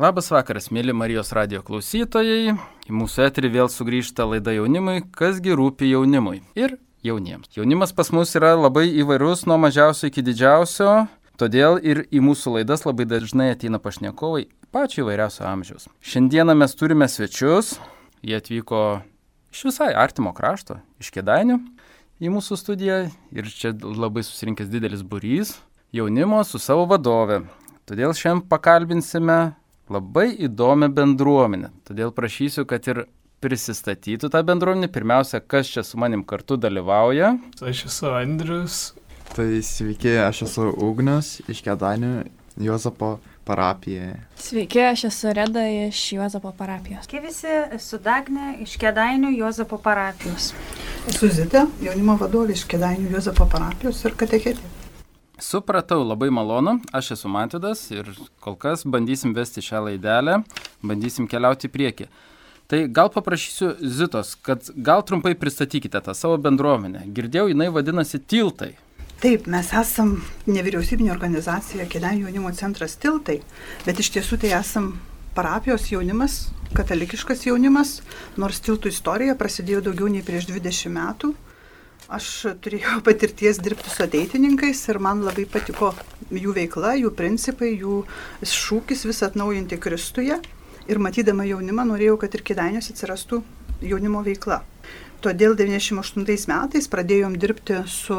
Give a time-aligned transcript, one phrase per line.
[0.00, 2.54] Labas vakaras, mėly Marijos radio klausytojai.
[2.88, 7.50] Į mūsų eterį vėl sugrįžta laida jaunimui, kasgi rūpi jaunimui ir jauniems.
[7.52, 11.04] Jaunimas pas mus yra labai įvairus nuo mažiausio iki didžiausio,
[11.36, 15.90] todėl ir į mūsų laidas labai dažnai ateina pašnekovai pačio įvairiausio amžiaus.
[16.00, 17.76] Šiandieną mes turime svečius,
[18.24, 19.02] jie atvyko
[19.52, 21.60] iš visai artimo krašto, iš Kedainių
[22.24, 23.02] į mūsų studiją
[23.36, 25.58] ir čia labai susirinkęs didelis burys
[25.92, 27.42] jaunimo su savo vadove.
[27.84, 29.59] Todėl šiandien pakalbinsime
[29.90, 31.72] labai įdomią bendruomenę.
[31.88, 33.04] Todėl prašysiu, kad ir
[33.40, 34.90] prisistatytų tą bendruomenę.
[34.92, 37.34] Pirmiausia, kas čia su manim kartu dalyvauja.
[37.58, 38.80] Tai aš esu Andrius.
[39.34, 42.14] Tai sveiki, aš esu Ugnius iš Kedanių
[42.60, 44.16] Jozapo parapijoje.
[44.36, 47.06] Sveiki, aš esu Reda iš Jozapo parapijos.
[47.06, 50.52] Sveiki visi, esu Dagne iš Kedainių Jozapo parapijos.
[51.08, 54.79] Esu Zita, jaunimo vadovė iš Kedainių Jozapo parapijos ir katechetė.
[55.40, 58.10] Supratau, labai malonu, aš esu Mantidas ir
[58.44, 60.42] kol kas bandysim vesti šią laidelę,
[60.84, 62.08] bandysim keliauti į priekį.
[62.70, 67.06] Tai gal paprašysiu Zitos, kad gal trumpai pristatykite tą savo bendruomenę.
[67.16, 68.74] Girdėjau, jinai vadinasi Tiltai.
[69.20, 70.14] Taip, mes esam
[70.46, 73.40] nevyriausybinė organizacija Kėdainių jaunimo centras Tiltai,
[73.88, 74.92] bet iš tiesų tai esam
[75.34, 77.98] parapijos jaunimas, katalikiškas jaunimas,
[78.36, 81.34] nors Tiltų istorija prasidėjo daugiau nei prieš 20 metų
[82.10, 82.28] Aš
[82.62, 85.92] turėjau patirties dirbti su ateitininkais ir man labai patiko
[86.34, 88.02] jų veikla, jų principai, jų
[88.42, 90.40] šūkis vis atnaujinti Kristuje.
[90.90, 93.44] Ir matydama jaunimą norėjau, kad ir kėdainiuose atsirastų
[93.86, 94.62] jaunimo veikla.
[95.22, 98.16] Todėl 98 metais pradėjom dirbti su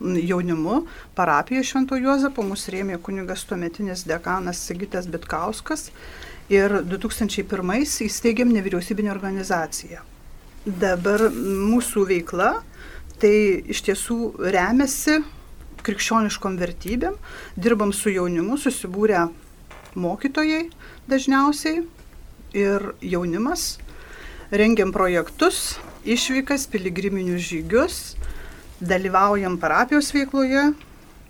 [0.00, 0.86] jaunimu
[1.18, 5.90] parapijoje Švento Juozapo, mūsų rėmė kunigas tuometinis dekanas Sigitas Bitkauskas
[6.50, 10.00] ir 2001 įsteigėm nevyriausybinę organizaciją.
[10.64, 12.52] Dabar mūsų veikla
[13.22, 14.18] tai iš tiesų
[14.52, 15.20] remiasi
[15.86, 17.16] krikščioniškom vertybėm,
[17.58, 19.28] dirbam su jaunimu, susibūrę
[19.98, 20.68] mokytojai
[21.10, 21.82] dažniausiai
[22.58, 23.78] ir jaunimas,
[24.52, 27.98] rengiam projektus, išvykas, piligriminius žygius,
[28.82, 30.72] dalyvaujam parapijos veikloje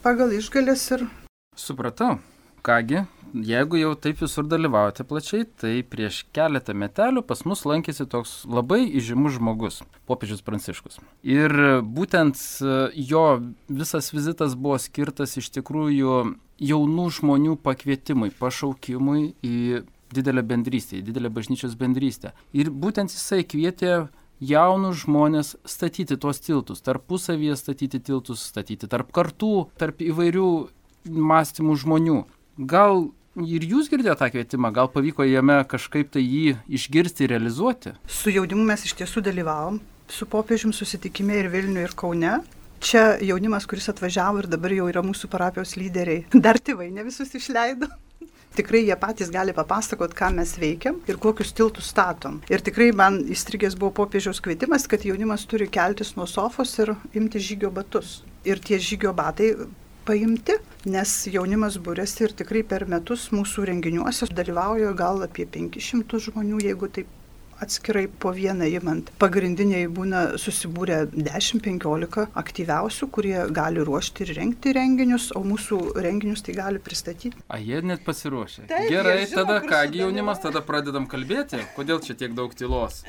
[0.05, 1.09] pagal išgalės ir...
[1.57, 2.17] Supratau.
[2.63, 3.03] Kągi,
[3.35, 8.85] jeigu jau taip visur dalyvaujate plačiai, tai prieš keletą metelių pas mus lankėsi toks labai
[9.01, 11.01] įžymus žmogus- popiežius Pranciškus.
[11.23, 11.51] Ir
[11.83, 20.43] būtent e, jo visas vizitas buvo skirtas iš tikrųjų jaunų žmonių pakvietimui, pašaukimui į didelę
[20.43, 22.33] bendrystę, į didelę bažnyčios bendrystę.
[22.53, 24.09] Ir būtent jisai kvietė
[24.43, 30.49] jaunus žmonės statyti tuos tiltus, tarpusavyje statyti tiltus, statyti tarp kartų, tarp įvairių
[31.09, 32.19] mąstymų žmonių.
[32.59, 33.09] Gal
[33.41, 37.95] ir jūs girdėjote tą kvietimą, gal pavyko jame kažkaip tai jį išgirsti ir realizuoti?
[38.07, 39.81] Su jaunimu mes iš tiesų dalyvavom,
[40.13, 42.35] su popiežium susitikime ir Vilniuje, ir Kaune.
[42.83, 46.27] Čia jaunimas, kuris atvažiavo ir dabar jau yra mūsų parapijos lyderiai.
[46.47, 47.89] Dar tėvai ne visus išleido.
[48.59, 52.43] Tikrai jie patys gali papasakot, ką mes veikiam ir kokius tiltus statom.
[52.53, 57.41] Ir tikrai man įstrigęs buvo popiežiaus kvietimas, kad jaunimas turi keltis nuo sofos ir imti
[57.41, 58.19] žygio batus.
[58.45, 59.55] Ir tie žygio batai
[60.07, 60.59] paimti,
[60.93, 66.91] nes jaunimas būrėsi ir tikrai per metus mūsų renginiuose dalyvauja gal apie 500 žmonių, jeigu
[66.93, 67.19] taip
[67.63, 69.11] atskirai po vieną įmant.
[69.23, 76.57] Pagrindiniai būna susibūrę 10-15 aktyviausių, kurie gali ruošti ir rengti renginius, o mūsų renginius tai
[76.59, 77.37] gali pristatyti.
[77.47, 78.67] A, jie net pasiruošę.
[78.73, 83.03] Taip, Gerai, žino, tada kągi jaunimas, tada pradedam kalbėti, kodėl čia tiek daug tylos.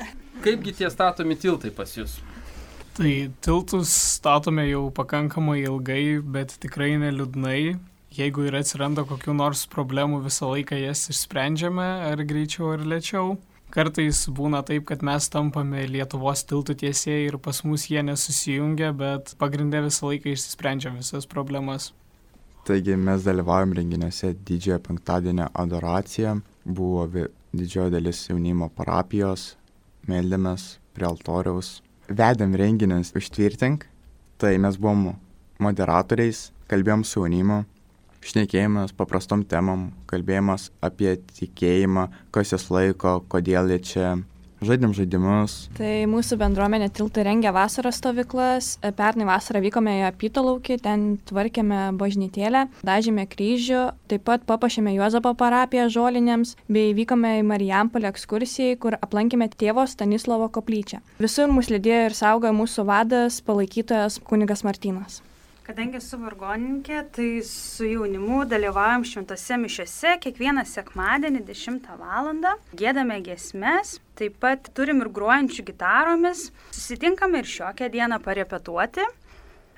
[0.44, 2.20] Kaipgi tie statomi tiltai pas jūs?
[2.94, 7.74] Tai tiltus statome jau pakankamai ilgai, bet tikrai neliūdnai.
[8.14, 13.32] Jeigu ir atsiranda kokiu nors problemų, visą laiką jas išsprendžiame, ar greičiau, ar lėčiau.
[13.74, 19.34] Kartais būna taip, kad mes tampame Lietuvos tiltų tiesėjai ir pas mus jie nesusijungia, bet
[19.42, 21.90] pagrindė visą laiką išsprendžiam visas problemas.
[22.64, 29.56] Taigi mes dalyvaujam renginiuose didžiojo penktadienio adoracija, buvo didžioji dalis jaunimo parapijos,
[30.06, 33.86] meldėmės prie altoriaus, vedėm renginius užtvirtink,
[34.38, 35.14] tai mes buvom
[35.62, 37.62] moderatoriais, kalbėjom su jaunimu,
[38.24, 44.14] šnekėjimas paprastom temom, kalbėjimas apie tikėjimą, kas jas laiko, kodėl jie čia,
[44.68, 45.56] žaidėm žaidimus.
[45.78, 48.74] Tai mūsų bendruomenė tiltai rengia vasaros stovyklas.
[48.98, 55.90] Pernai vasarą vykome į Apytolaukį, ten tvarkėme bažnytėlę, dažėme kryžių, taip pat papašėme Juozapo parapiją
[55.92, 61.02] žolinėms, bei vykome į Marijampolę ekskursijai, kur aplankėme tėvo Stanislovo koplyčią.
[61.22, 65.22] Visur mus lydėjo ir saugojo mūsų vadas, palaikytojas kunigas Martinas.
[65.64, 72.28] Kadangi esu vargoninkė, tai su jaunimu dalyvaujam šventose mišiose kiekvieną sekmadienį 10 val.
[72.76, 76.48] Gėdame giesmes, taip pat turim ir gruojančių gitaromis.
[76.74, 79.06] Susitinkame ir šiokią dieną parepetuoti.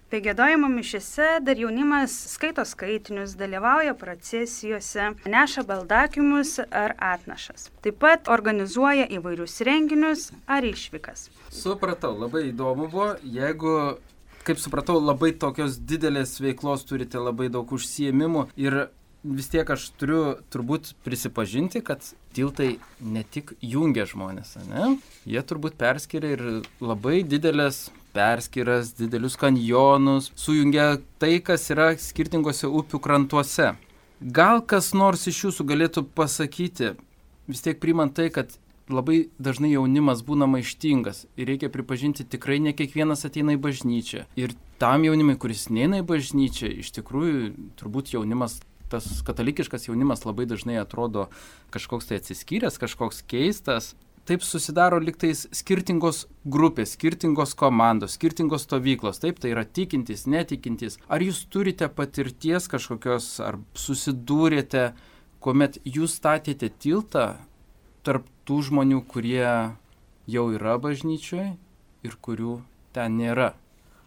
[0.06, 7.72] Bei gėdojimo mišiuose dar jaunimas skaito skaitinius, dalyvauja procesijose, neša baldakimus ar atnašas.
[7.82, 11.26] Taip pat organizuoja įvairius renginius ar išvykas.
[11.50, 13.96] Supratau, labai įdomu buvo, jeigu
[14.46, 18.84] kaip supratau, labai tokios didelės veiklos turite, labai daug užsiemimų ir
[19.34, 22.04] vis tiek aš turiu turbūt prisipažinti, kad
[22.36, 24.96] tiltai ne tik jungia žmonės, ne?
[25.28, 26.44] Jie turbūt perskiria ir
[26.80, 33.74] labai didelės perskiras, didelius kanjonus, sujungia tai, kas yra skirtingose upių krantuose.
[34.20, 36.94] Gal kas nors iš jūsų galėtų pasakyti,
[37.50, 38.54] vis tiek primant tai, kad
[38.88, 44.24] labai dažnai jaunimas būna maištingas ir reikia pripažinti, tikrai ne kiekvienas ateina į bažnyčią.
[44.38, 47.50] Ir tam jaunimui, kuris neina į bažnyčią, iš tikrųjų
[47.80, 51.28] turbūt jaunimas tas katalikiškas jaunimas labai dažnai atrodo
[51.74, 53.94] kažkoks tai atsiskyręs, kažkoks keistas.
[54.26, 59.20] Taip susidaro liktais skirtingos grupės, skirtingos komandos, skirtingos stovyklos.
[59.22, 60.98] Taip, tai yra tikintys, netikintis.
[61.06, 64.88] Ar jūs turite patirties kažkokios, ar susidūrėte,
[65.38, 67.36] kuomet jūs statėte tiltą
[68.02, 69.46] tarp tų žmonių, kurie
[70.26, 71.52] jau yra bažnyčioje
[72.02, 72.58] ir kurių
[72.98, 73.52] ten nėra?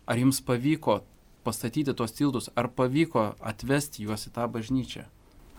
[0.04, 1.00] Ar jums pavyko
[1.44, 5.06] pastatyti tuos tiltus, ar pavyko atvesti juos į tą bažnyčią?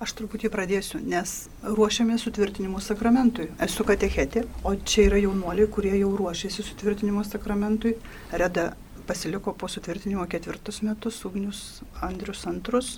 [0.00, 3.50] Aš truputį pradėsiu, nes ruošiame sutvirtinimo sakramentui.
[3.61, 7.99] Esu katechetė, o čia yra jaunuoliai, kurie jau ruošiasi sutvirtinimo sakramentui.
[8.32, 8.71] Reda
[9.11, 12.94] pasiliko po sutvirtinimo ketvirtus metus, Ugnius Andrius antrus.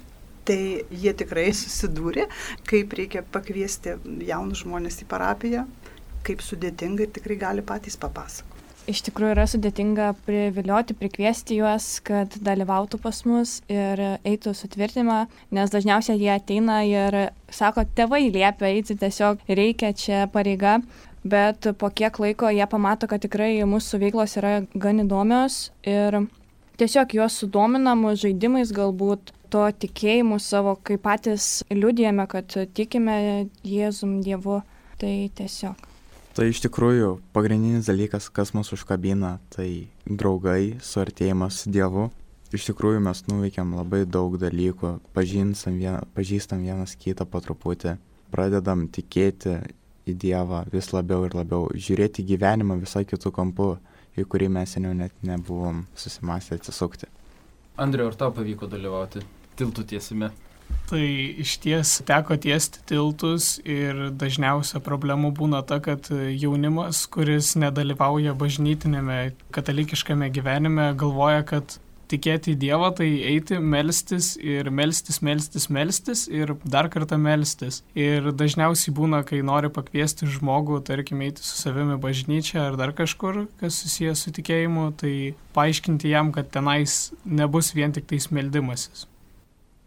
[0.46, 0.58] Tai
[1.02, 2.28] jie tikrai susidūrė,
[2.70, 3.98] kaip reikia pakviesti
[4.30, 5.66] jaunus žmonės į parapiją,
[6.26, 8.51] kaip sudėtinga ir tikrai gali patys papasakoti
[8.90, 15.24] iš tikrųjų yra sudėtinga privilioti, prikviesti juos, kad dalyvautų pas mus ir eitų sutvirtinimą,
[15.54, 17.18] nes dažniausiai jie ateina ir
[17.52, 20.80] sako, tėvai liepia eiti, tiesiog reikia čia pareiga,
[21.24, 26.24] bet po kiek laiko jie pamato, kad tikrai mūsų veiklos yra gan įdomios ir
[26.80, 33.16] tiesiog juos sudominam žaidimais galbūt to tikėjimu savo, kai patys liūdėjame, kad tikime
[33.68, 34.62] Jėzum Dievu,
[34.98, 35.91] tai tiesiog.
[36.32, 42.06] Tai iš tikrųjų pagrindinis dalykas, kas mus užkabina, tai draugai, suartėjimas su Dievu.
[42.56, 47.98] Iš tikrųjų mes nuveikėm labai daug dalykų, pažįstam, vien, pažįstam vienas kitą po truputį,
[48.32, 49.58] pradedam tikėti
[50.08, 53.68] į Dievą vis labiau ir labiau, žiūrėti gyvenimą visai kitų kampų,
[54.16, 57.12] į kurį mes seniau net nebuvom susimastę atsisukti.
[57.76, 59.20] Andriu, ar tau pavyko dalyvauti
[59.60, 60.32] tiltų tiesime?
[60.92, 61.04] Tai
[61.40, 69.22] iš ties teko tiesti tiltus ir dažniausia problema būna ta, kad jaunimas, kuris nedalyvauja bažnytinėme
[69.56, 71.78] katalikiškame gyvenime, galvoja, kad
[72.12, 77.82] tikėti į Dievą tai eiti, melstis ir melstis, melstis, melstis ir dar kartą melstis.
[77.98, 83.46] Ir dažniausiai būna, kai nori pakviesti žmogų, tarkim, eiti su savimi bažnyčia ar dar kažkur,
[83.62, 85.14] kas susijęs su tikėjimu, tai
[85.56, 89.06] paaiškinti jam, kad tenais nebus vien tik tais meldimasis.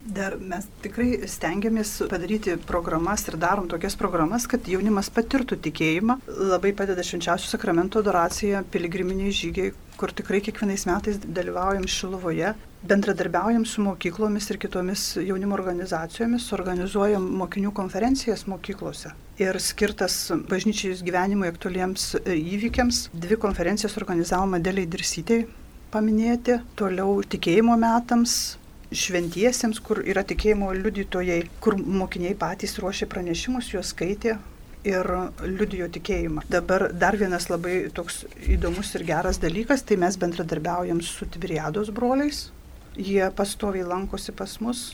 [0.05, 6.19] Dar mes tikrai stengiamės padaryti programas ir darom tokias programas, kad jaunimas patirtų tikėjimą.
[6.51, 12.51] Labai padeda švenčiausių sakramento adoracija, piligriminiai žygiai, kur tikrai kiekvienais metais dalyvaujam Šiluvoje,
[12.85, 19.09] bendradarbiaujam su mokyklomis ir kitomis jaunimo organizacijomis, organizuojam mokinių konferencijas mokyklose.
[19.41, 20.19] Ir skirtas
[20.51, 25.47] bažnyčiais gyvenimui aktualiems įvykiams, dvi konferencijas organizavom Adeliai Dirsytei
[25.89, 28.59] paminėti, toliau tikėjimo metams,
[28.91, 34.37] šventiesiems, kur yra tikėjimo liudytojai, kur mokiniai patys ruošė pranešimus, juos skaitė
[34.85, 35.09] ir
[35.41, 36.45] liudijo tikėjimą.
[36.51, 42.49] Dabar dar vienas labai toks įdomus ir geras dalykas, tai mes bendradarbiaujam su Tibiriados broliais.
[42.95, 44.91] Jie pastoviai lankosi pas mus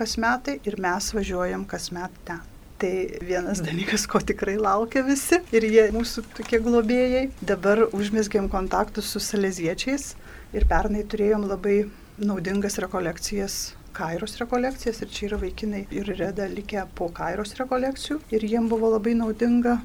[0.00, 2.40] kas metai ir mes važiuojam kas met ten.
[2.80, 2.92] Tai
[3.28, 7.26] vienas dalykas, ko tikrai laukia visi ir jie mūsų tokie globėjai.
[7.44, 10.14] Dabar užmėsgiam kontaktus su saleziečiais
[10.56, 11.82] ir pernai turėjom labai
[12.20, 13.60] naudingas rekolekcijas
[13.92, 18.92] Kairos rekolekcijas ir čia yra vaikinai ir reda likę po Kairos rekolekcijų ir jiem buvo
[18.92, 19.80] labai naudinga.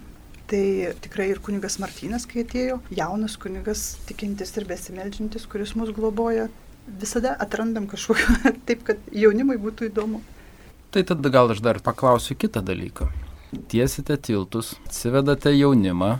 [0.46, 0.65] Tai
[1.01, 6.46] tikrai ir kunigas Martynas, kai atėjo, jaunas kunigas, tikintis ir besimeldžintis, kuris mus globoja,
[7.01, 10.22] visada atrandam kažkokio taip, kad jaunimui būtų įdomu.
[10.94, 13.10] Tai tada gal aš dar paklausiu kitą dalyką.
[13.72, 16.20] Tiesite tiltus, atsivedate jaunimą,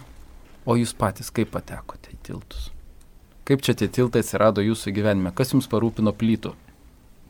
[0.66, 2.72] o jūs patys kaip patekote į tiltus?
[3.46, 5.30] Kaip čia tie tiltai atsirado jūsų gyvenime?
[5.38, 6.56] Kas jums parūpino plytų?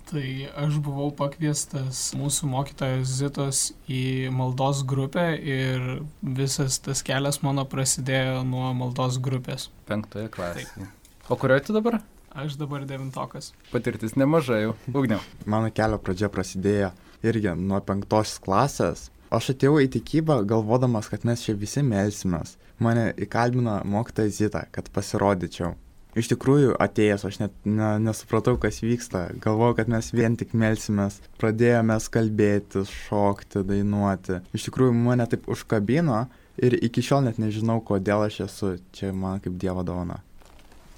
[0.08, 0.24] Tai
[0.64, 5.84] aš buvau pakviestas mūsų mokytojos Zitos į maldos grupę ir
[6.24, 9.68] visas tas kelias mano prasidėjo nuo maldos grupės.
[9.92, 10.72] Penktoje klasėje.
[10.78, 11.14] Taip.
[11.28, 12.00] O kurioje tu dabar?
[12.32, 13.52] Aš dabar devintokas.
[13.76, 14.80] Patirtis nemažai jau.
[14.96, 15.20] Ugniau.
[15.44, 16.94] Mano kelio pradžia prasidėjo
[17.28, 19.10] irgi nuo penktos klasės.
[19.36, 22.56] Aš atėjau į tikybą galvodamas, kad mes čia visi melsimės.
[22.80, 25.76] Mane įkalbino mokytoja Zita, kad pasirodyčiau
[26.16, 29.26] Iš tikrųjų, atėjęs aš net ne, nesupratau, kas vyksta.
[29.44, 31.20] Galvojau, kad mes vien tik melsimės.
[31.42, 34.40] Pradėjome kalbėti, šokti, dainuoti.
[34.56, 39.44] Iš tikrųjų, mane taip užkabino ir iki šiol net nežinau, kodėl aš esu čia man
[39.44, 40.22] kaip Dievo dovana.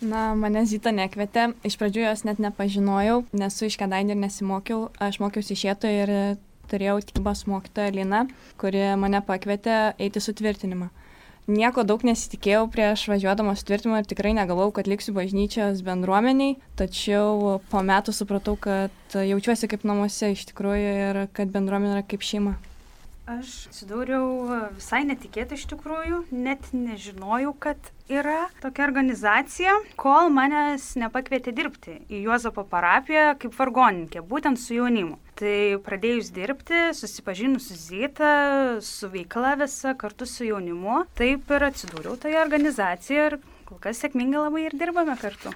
[0.05, 5.17] Na, mane Zita nekvietė, iš pradžių jos net nepažinojau, nesu iš Kedainių ir nesimokiau, aš
[5.23, 6.11] mokiausi išėto ir
[6.69, 8.21] turėjau tikybos mokytoją Liną,
[8.61, 10.91] kuri mane pakvietė eiti sutvirtinimą.
[11.47, 17.83] Nieko daug nesitikėjau prieš važiuodama sutvirtinimą ir tikrai negalvojau, kad liksiu bažnyčios bendruomeniai, tačiau po
[17.87, 22.57] metų supratau, kad jaučiuosi kaip namuose iš tikrųjų ir kad bendruomenė yra kaip šeima.
[23.31, 24.27] Aš atsidūriau
[24.75, 32.25] visai netikėtai iš tikrųjų, net nežinojau, kad yra tokia organizacija, kol manęs nepakvietė dirbti į
[32.27, 35.15] Juozapo parapiją kaip vargoninkė, būtent su jaunimu.
[35.37, 38.29] Tai pradėjus dirbti, susipažinus su Zita,
[38.81, 43.35] su veikla visa kartu su jaunimu, taip ir atsidūriau toje organizacijoje ir
[43.67, 45.51] kol kas sėkmingai labai ir dirbame kartu.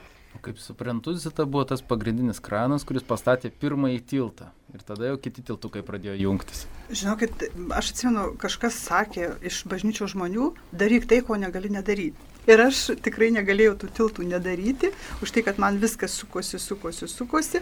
[0.45, 4.51] Kaip suprantu, Zita buvo tas pagrindinis kranas, kuris pastatė pirmąjį tiltą.
[4.73, 6.63] Ir tada jau kiti tiltukai pradėjo jungtis.
[6.93, 12.29] Žinokit, aš atsimenu, kažkas sakė iš bažnyčių žmonių, daryk tai, ko negali nedaryti.
[12.49, 14.93] Ir aš tikrai negalėjau tų tiltų nedaryti,
[15.25, 17.61] už tai, kad man viskas sukosi, sukosi, sukosi.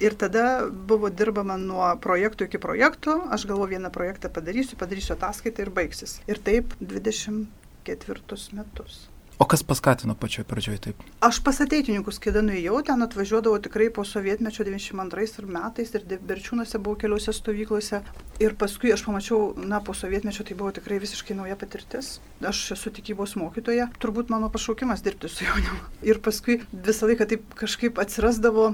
[0.00, 3.16] Ir tada buvo dirbama nuo projektų iki projektų.
[3.32, 6.18] Aš galvoju, vieną projektą padarysiu, padarysiu ataskaitą ir baigsis.
[6.28, 9.06] Ir taip 24 metus.
[9.38, 11.00] O kas paskatino pačioj pradžioj taip?
[11.20, 16.96] Aš pas ateitininkus, kai nuėjau, ten atvažiuodavau tikrai po sovietmečio 92 metais ir Berčiūnuose buvau
[17.02, 18.00] keliose stovyklose.
[18.40, 22.14] Ir paskui aš pamačiau, na, po sovietmečio tai buvo tikrai visiškai nauja patirtis.
[22.40, 25.84] Aš esu tikybos mokytoja, turbūt mano pašaukimas dirbti su jaunimu.
[26.08, 28.70] Ir paskui visą laiką taip kažkaip atsirasdavo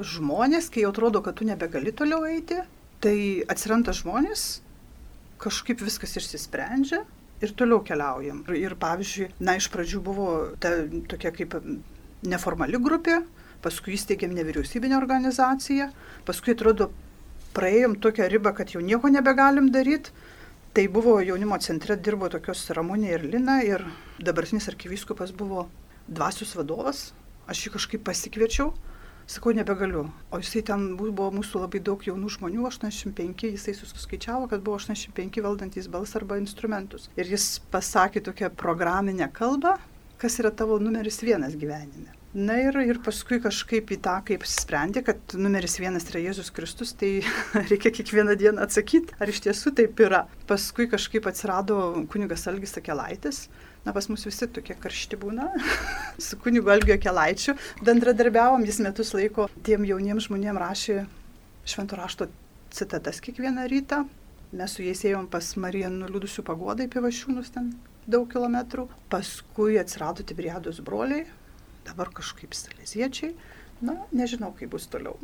[0.00, 2.60] žmonės, kai jau atrodo, kad tu nebegali toliau eiti,
[3.02, 3.16] tai
[3.50, 4.62] atsiranda žmonės,
[5.42, 7.02] kažkaip viskas išsisprendžia
[7.42, 8.44] ir toliau keliaujam.
[8.48, 10.28] Ir, ir pavyzdžiui, na, iš pradžių buvo
[10.62, 10.74] ta
[11.10, 11.56] tokia kaip
[12.22, 13.20] neformali grupė,
[13.62, 15.90] paskui įsteigėm nevyriausybinę organizaciją,
[16.26, 16.90] paskui atrodo
[17.56, 20.14] praėjom tokią ribą, kad jau nieko nebegalim daryti.
[20.72, 23.82] Tai buvo jaunimo centre, dirbo tokios Ramūnė ir Lina ir
[24.16, 25.66] dabartinis arkivyskupas buvo
[26.08, 27.10] dvasius vadovas.
[27.44, 28.70] Aš jį kažkaip pasikviečiau
[29.26, 30.06] Sakau, nebegaliu.
[30.30, 35.42] O jisai ten buvo mūsų labai daug jaunų žmonių, 85, jisai suskaičiavo, kad buvo 85
[35.44, 37.08] valdantys balsą arba instrumentus.
[37.16, 39.76] Ir jis pasakė tokią programinę kalbą,
[40.22, 42.12] kas yra tavo numeris vienas gyvenime.
[42.32, 46.94] Na ir, ir paskui kažkaip į tą, kaip sprendė, kad numeris vienas yra Jėzus Kristus,
[46.96, 47.18] tai
[47.70, 50.22] reikia kiekvieną dieną atsakyti, ar iš tiesų taip yra.
[50.48, 51.76] Paskui kažkaip atsirado
[52.08, 53.42] kunigas Algis Akelaitis,
[53.82, 55.48] Na, pas mus visi tokie karšti būna.
[56.26, 60.98] su kunigu Algio Kelaičiu bendradarbiavom, jis metus laiko tiem jauniems žmonėms rašė
[61.66, 62.28] švento rašto
[62.70, 64.04] citatas kiekvieną rytą.
[64.52, 67.72] Mes su jais ėjom pas Mariją nuliūdusių pagodai pivašiūnus ten
[68.06, 68.86] daug kilometrų.
[69.12, 71.24] Paskui atsirado Tibriados broliai,
[71.86, 73.32] dabar kažkaip saleziečiai.
[73.82, 75.16] Na, nežinau, kaip bus toliau.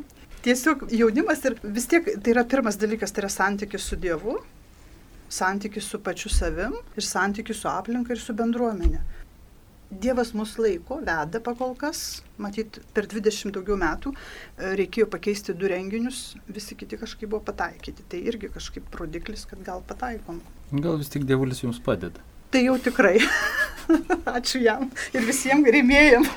[0.43, 4.39] Tiesiog jaunimas ir vis tiek tai yra pirmas dalykas, tai yra santykis su Dievu,
[5.29, 9.01] santykis su pačiu savim ir santykis su aplinka ir su bendruomenė.
[9.89, 15.65] Dievas mus laiko, veda pakol kas, matyt, per 20 daugiau metų e, reikėjo pakeisti du
[15.71, 18.05] renginius, visi kiti kažkaip buvo pataikyti.
[18.11, 20.43] Tai irgi kažkaip rodiklis, kad gal pataikom.
[20.69, 22.21] Gal vis tik Dievulis jums padeda.
[22.53, 23.17] Tai jau tikrai.
[24.37, 26.29] Ačiū jam ir visiems rėmėjim.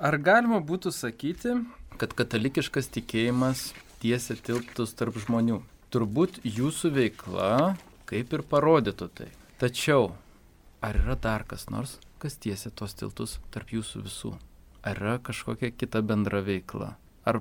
[0.00, 1.52] Ar galima būtų sakyti,
[2.00, 5.60] kad katalikiškas tikėjimas tiesia tilptus tarp žmonių?
[5.92, 7.76] Turbūt jūsų veikla
[8.06, 9.28] kaip ir parodytų tai.
[9.60, 10.12] Tačiau,
[10.84, 14.32] ar yra dar kas nors, kas tiesia tos tiltus tarp jūsų visų?
[14.86, 16.94] Ar yra kažkokia kita bendra veikla?
[17.26, 17.40] Ar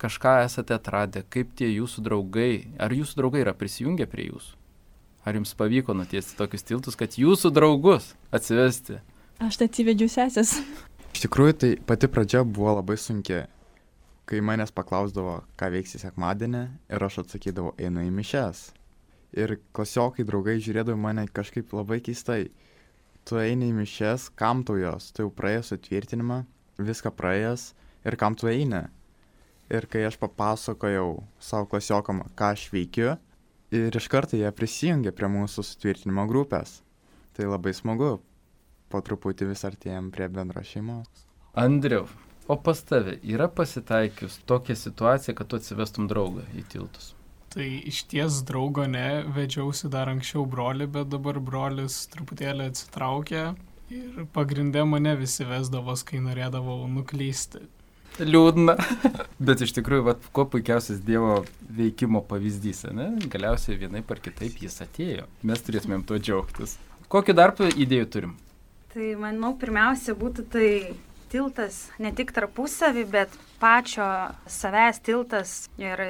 [0.00, 4.56] kažką esate atradę, kaip tie jūsų draugai, ar jūsų draugai yra prisijungę prie jūsų?
[5.26, 9.00] Ar jums pavyko nutiesti tokius tiltus, kad jūsų draugus atsivesti?
[9.42, 10.54] Aš tai atsivedžiu sesės.
[11.16, 13.42] Iš tikrųjų, tai pati pradžia buvo labai sunki.
[14.26, 18.62] Kai manęs paklausdavo, ką veiksi sekmadienį, ir aš atsakydavau, einu į mišes.
[19.36, 22.48] Ir klasiokai, draugai žiūrėdavo mane kažkaip labai keistai.
[23.26, 25.10] Tu eini į mišes, kam tu jos?
[25.12, 26.44] Tu jau praėjęs atvirtinimą,
[26.78, 27.72] viską praėjęs
[28.06, 28.86] ir kam tu eini?
[29.68, 33.16] Ir kai aš papasakojau savo klasiokam, ką aš veikiu,
[33.74, 36.80] ir iš karto jie prisijungė prie mūsų sutvirtinimo grupės.
[37.36, 38.14] Tai labai smagu,
[38.88, 41.26] po truputį vis artėjom prie bendros šeimos.
[41.58, 42.06] Andriau,
[42.46, 47.12] o pas tave yra pasitaikius tokia situacija, kad tu atsivestum draugą į tiltus?
[47.56, 53.44] Tai iš ties draugo ne, vedžiausi dar anksčiau broli, bet dabar brolis truputėlį atsitraukė
[53.96, 57.64] ir pagrindė mane visi vesdavos, kai norėdavau nuklysti.
[58.20, 58.76] Liūdna.
[59.48, 61.42] Bet iš tikrųjų, vat, kuo puikiausias Dievo
[61.80, 63.10] veikimo pavyzdys, ne?
[63.32, 65.26] Galiausiai vienai par kitaip jis atėjo.
[65.44, 66.78] Mes turėtumėm tuo džiaugtis.
[67.12, 68.38] Kokį dar idėjų turim?
[68.94, 70.70] Tai manau, pirmiausia būtų tai
[71.32, 74.08] tiltas ne tik tarpusavį, bet pačio
[74.48, 76.00] savęs tiltas ir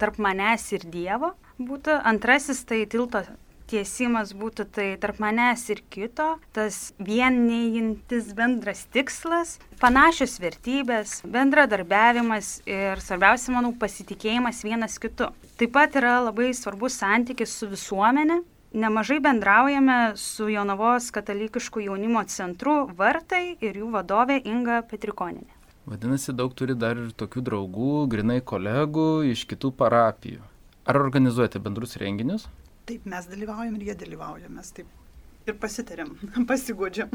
[0.00, 2.00] tarp manęs ir Dievo būtų.
[2.10, 3.22] Antrasis tai tilto
[3.70, 13.02] tiesimas būtų tai tarp manęs ir kito, tas vienijintis bendras tikslas, panašios vertybės, bendradarbiavimas ir
[13.02, 15.30] svarbiausia, manau, pasitikėjimas vienas kitu.
[15.60, 18.40] Taip pat yra labai svarbus santykis su visuomenė.
[18.70, 25.59] Nemažai bendraujame su Jonavos katalikiškų jaunimo centru Vartai ir jų vadovė Inga Petrikoninė.
[25.90, 30.44] Vadinasi, daug turi dar ir tokių draugų, grinai kolegų iš kitų parapijų.
[30.86, 32.44] Ar organizuojate bendrus renginius?
[32.86, 36.12] Taip, mes dalyvaujam ir jie dalyvauja, mes taip ir pasitarėm,
[36.50, 37.10] pasigodžiam.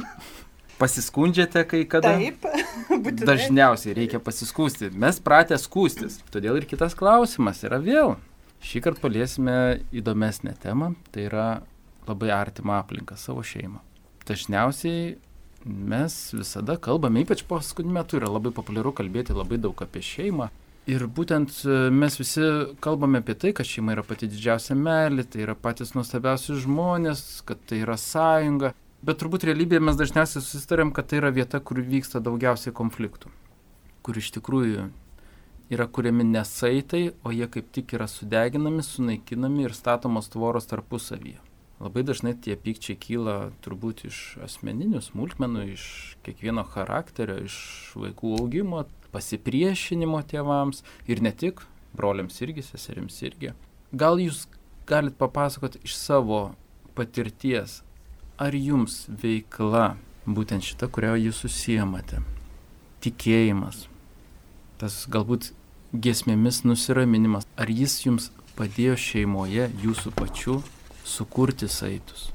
[0.75, 2.17] Pasiskundžiate kai kada?
[2.19, 2.43] Taip,
[3.05, 3.29] būtinai.
[3.29, 4.91] Dažniausiai reikia pasiskūsti.
[4.99, 6.19] Mes pratę skūstis.
[6.33, 8.17] Todėl ir kitas klausimas yra vėl.
[8.65, 9.55] Šį kartą paliesime
[9.95, 11.47] įdomesnę temą, tai yra
[12.09, 13.79] labai artimą aplinką, savo šeimą.
[14.27, 15.15] Dažniausiai
[15.65, 20.51] mes visada kalbame, ypač paskutiniu metu yra labai populiaru kalbėti labai daug apie šeimą,
[20.85, 22.45] Ir būtent e, mes visi
[22.85, 27.63] kalbame apie tai, kad šeima yra pati didžiausia meilė, tai yra patys nuostabiausi žmonės, kad
[27.65, 28.69] tai yra sąjunga.
[29.05, 33.33] Bet turbūt realybėje mes dažniausiai susitarėm, kad tai yra vieta, kur vyksta daugiausiai konfliktų.
[34.05, 34.85] Kur iš tikrųjų
[35.73, 41.41] yra kuriami nesaitai, o jie kaip tik yra sudeginami, sunaikinami ir statomos tvoros tarpusavyje.
[41.85, 45.83] Labai dažnai tie pykčiai kyla turbūt iš asmeninių smulkmenų, iš
[46.25, 47.57] kiekvieno charakterio, iš
[48.01, 51.61] vaikų augimo, pasipriešinimo tėvams ir ne tik,
[51.93, 53.53] broliams irgi, seserims irgi.
[53.93, 54.47] Gal jūs
[54.89, 56.39] galit papasakoti iš savo
[56.97, 57.83] patirties,
[58.41, 59.91] ar jums veikla,
[60.25, 62.23] būtent šita, kurią jūs susijamate,
[63.05, 63.85] tikėjimas,
[64.81, 65.51] tas galbūt
[65.93, 70.63] giesmėmis nusiraminimas, ar jis jums padėjo šeimoje jūsų pačių
[71.05, 72.29] sukurti saitus?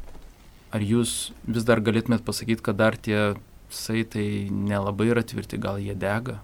[0.70, 3.34] Ar jūs vis dar galėtumėt pasakyti, kad dar tie
[3.74, 6.38] saitai nelabai yra tvirti, gal jie dega?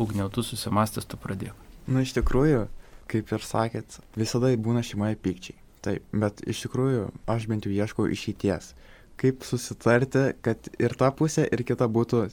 [0.00, 1.52] Ugniau, tu susimastęs, tu pradėk.
[1.86, 2.64] Na, iš tikrųjų,
[3.12, 5.58] kaip ir sakėt, visada būna šeimoje pykčiai.
[5.82, 8.72] Taip, bet iš tikrųjų aš bent jau ieškau išeities.
[9.20, 12.28] Kaip susitarti, kad ir ta pusė, ir kita būtų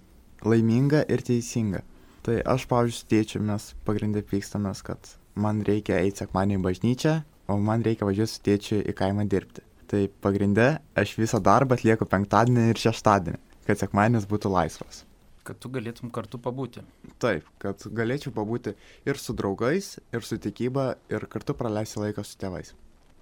[0.46, 1.82] laiminga ir teisinga.
[2.24, 7.16] Tai aš, pavyzdžiui, tėčiu mes pagrindė pykstamės, kad man reikia eiti sekmanį į bažnyčią,
[7.50, 9.66] o man reikia važiuoti su tėčiu į kaimą dirbti.
[9.90, 10.70] Tai pagrindė
[11.02, 15.06] aš visą darbą atlieku penktadienį ir šeštadienį, kad sekmadienis būtų laisvas
[15.50, 16.84] kad tu galėtum kartu pabūti.
[17.22, 18.76] Taip, kad galėčiau pabūti
[19.10, 22.76] ir su draugais, ir su tikyba, ir kartu praleisti laiką su tėvais.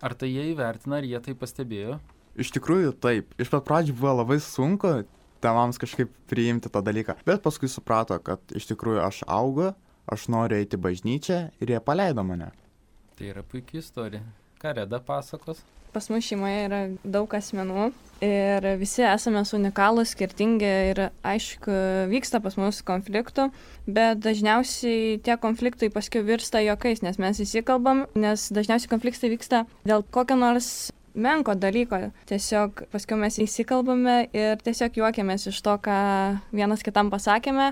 [0.03, 1.97] Ar tai jie įvertina, ar jie tai pastebėjo?
[2.37, 3.31] Iš tikrųjų, taip.
[3.41, 4.91] Iš pat pradžių buvo labai sunku
[5.41, 9.71] tėvams kažkaip priimti tą dalyką, bet paskui suprato, kad iš tikrųjų aš augu,
[10.09, 12.51] aš noriu eiti bažnyčią ir jie paleido mane.
[13.17, 14.21] Tai yra puikia istorija.
[14.61, 15.63] Ką Reda pasakos?
[15.93, 17.87] Pas mus šeimoje yra daug asmenų
[18.21, 21.73] ir visi esame unikalūs, skirtingi ir aišku,
[22.11, 23.47] vyksta pas mus konfliktų,
[23.89, 30.05] bet dažniausiai tie konfliktai paskui virsta jokais, nes mes įsikalbam, nes dažniausiai konfliktai vyksta dėl
[30.13, 32.11] kokio nors menko dalyko.
[32.29, 35.99] Tiesiog paskui mes įsikalbame ir tiesiog juokiamės iš to, ką
[36.53, 37.71] vienas kitam pasakėme,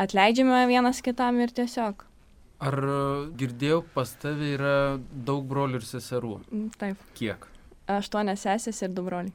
[0.00, 2.06] atleidžiame vienas kitam ir tiesiog.
[2.56, 2.76] Ar
[3.36, 6.38] girdėjau, pas tavai yra daug brolių ir seserų?
[6.80, 7.00] Taip.
[7.18, 7.44] Kiek?
[7.92, 9.34] Aštuonias sesės ir du broliai.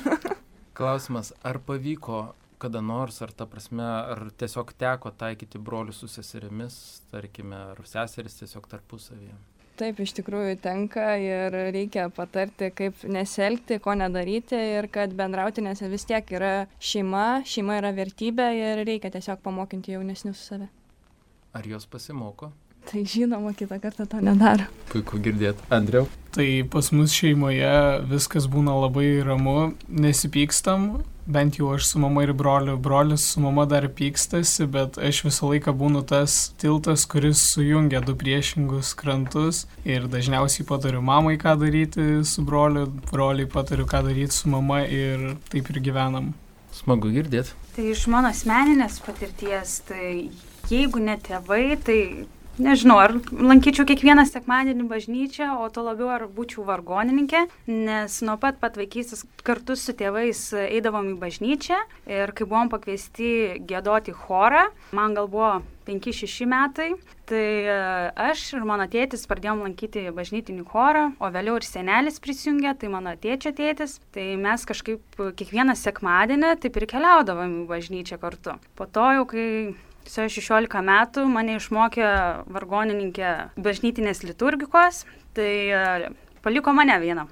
[0.78, 6.74] Klausimas, ar pavyko kada nors, ar ta prasme, ar tiesiog teko taikyti brolius su seserimis,
[7.12, 9.36] tarkime, ar seseris tiesiog tarpusavyje?
[9.80, 15.80] Taip, iš tikrųjų tenka ir reikia patarti, kaip neselgti, ko nedaryti ir kad bendrauti, nes
[15.88, 20.68] vis tiek yra šeima, šeima yra vertybė ir reikia tiesiog pamokinti jaunesnius save.
[21.52, 22.52] Ar jos pasimoko?
[22.86, 24.64] Tai žinoma, kitą kartą to nedaro.
[24.90, 25.62] Puiku girdėti.
[25.74, 26.06] Andriau?
[26.34, 27.70] Tai pas mus šeimoje
[28.08, 32.76] viskas būna labai ramu, nesipykstam, bent jau aš su mama ir broliu.
[32.80, 38.16] Brolis su mama dar pykstasi, bet aš visą laiką būnu tas tiltas, kuris sujungia du
[38.18, 44.50] priešingus krantus ir dažniausiai patariu mamai, ką daryti su broliu, broliai patariu, ką daryti su
[44.50, 46.32] mama ir taip ir gyvenam.
[46.74, 47.54] Smagu girdėti.
[47.74, 50.30] Tai iš mano asmeninės patirties, tai
[50.70, 52.00] jeigu ne tėvai, tai
[52.60, 58.60] nežinau, ar lankyčiau kiekvieną sekmadienį bažnyčią, o to labiau ar būčiau vargonininkė, nes nuo pat
[58.60, 61.80] pat vaikystės kartu su tėvais eidavom į bažnyčią
[62.10, 66.90] ir kai buvom pakviesti gėdoti chorą, man gal buvo 5-6 metai,
[67.26, 67.76] tai e,
[68.28, 73.16] aš ir mano tėtis pradėjom lankyti bažnytinį chorą, o vėliau ir senelis prisijungė, tai mano
[73.18, 78.58] tėčio tėtis, tai mes kažkaip kiekvieną sekmadienį taip ir keliaudavom į bažnyčią kartu.
[78.78, 79.46] Po to jau, kai
[80.08, 82.06] Su 16 metų mane išmokė
[82.50, 85.04] vargonininkė bažnytinės liturgikos,
[85.36, 86.12] tai e,
[86.44, 87.26] paliko mane vieną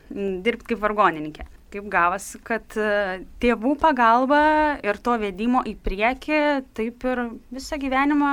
[0.44, 1.48] dirbti kaip vargonininkė.
[1.68, 6.38] kaip gavosi, kad e, tėvų pagalba ir to vedimo į priekį,
[6.72, 8.30] taip ir visą gyvenimą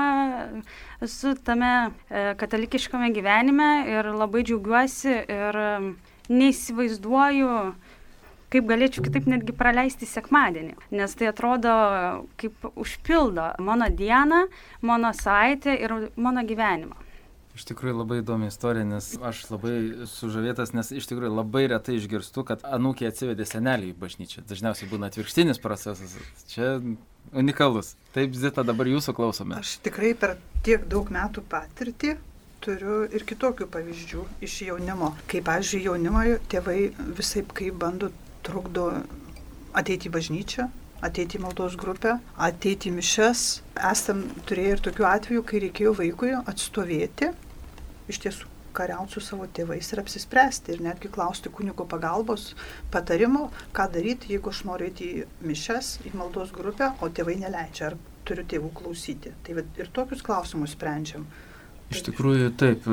[1.03, 1.71] esu tame
[2.07, 5.59] e, katalikiškame gyvenime ir labai džiaugiuosi ir
[6.31, 7.51] neįsivaizduoju,
[8.53, 11.73] kaip galėčiau kitaip netgi praleisti sekmadienį, nes tai atrodo
[12.41, 14.45] kaip užpildo mano dieną,
[14.85, 17.01] mano savaitę ir mano gyvenimą.
[17.55, 19.75] Iš tikrųjų labai įdomi istorija, nes aš labai
[20.11, 24.43] sužavėtas, nes iš tikrųjų labai retai išgirstu, kad anūkė atsivedė senelį į bažnyčią.
[24.49, 26.17] Dažniausiai būna atvirkštinis procesas.
[26.51, 26.73] Čia
[27.31, 27.93] unikalus.
[28.11, 29.61] Taip, Zita, dabar jūsų klausome.
[29.63, 30.35] Aš tikrai per
[30.67, 32.17] tiek daug metų patirtį
[32.65, 35.13] turiu ir kitokių pavyzdžių iš jaunimo.
[35.31, 36.79] Kaip, pavyzdžiui, jaunimo tėvai
[37.17, 38.11] visai kaip bando
[38.45, 38.89] trukdo
[39.75, 40.67] ateiti į bažnyčią,
[41.05, 43.45] ateiti į maldos grupę, ateiti į mišes.
[43.91, 47.31] Esam turėję ir tokių atvejų, kai reikėjo vaikui atstovėti
[48.11, 52.49] iš tiesų kariauti su savo tėvais ir apsispręsti ir netgi klausti kunigo pagalbos,
[52.91, 57.91] patarimo, ką daryti, jeigu aš noriu eiti į mišes, į maldos grupę, o tėvai neleidžia,
[57.91, 59.31] ar turiu tėvų klausyti.
[59.45, 61.27] Tai ir tokius klausimus sprendžiam.
[61.93, 62.85] Iš tikrųjų, taip,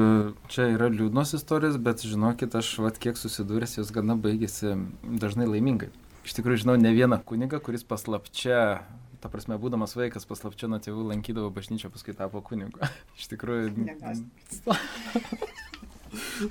[0.52, 5.88] čia yra liūdnos istorijos, bet žinokit, aš vat kiek susidūręs, jos gana baigėsi dažnai laimingai.
[6.26, 8.83] Iš tikrųjų, žinau ne vieną kunigą, kuris paslapčia
[9.22, 12.83] ta prasme, būdamas vaikas paslapčia nuo tėvų lankydavo bažnyčią, paskui tapo kunigu.
[13.18, 13.87] Iš tikrųjų.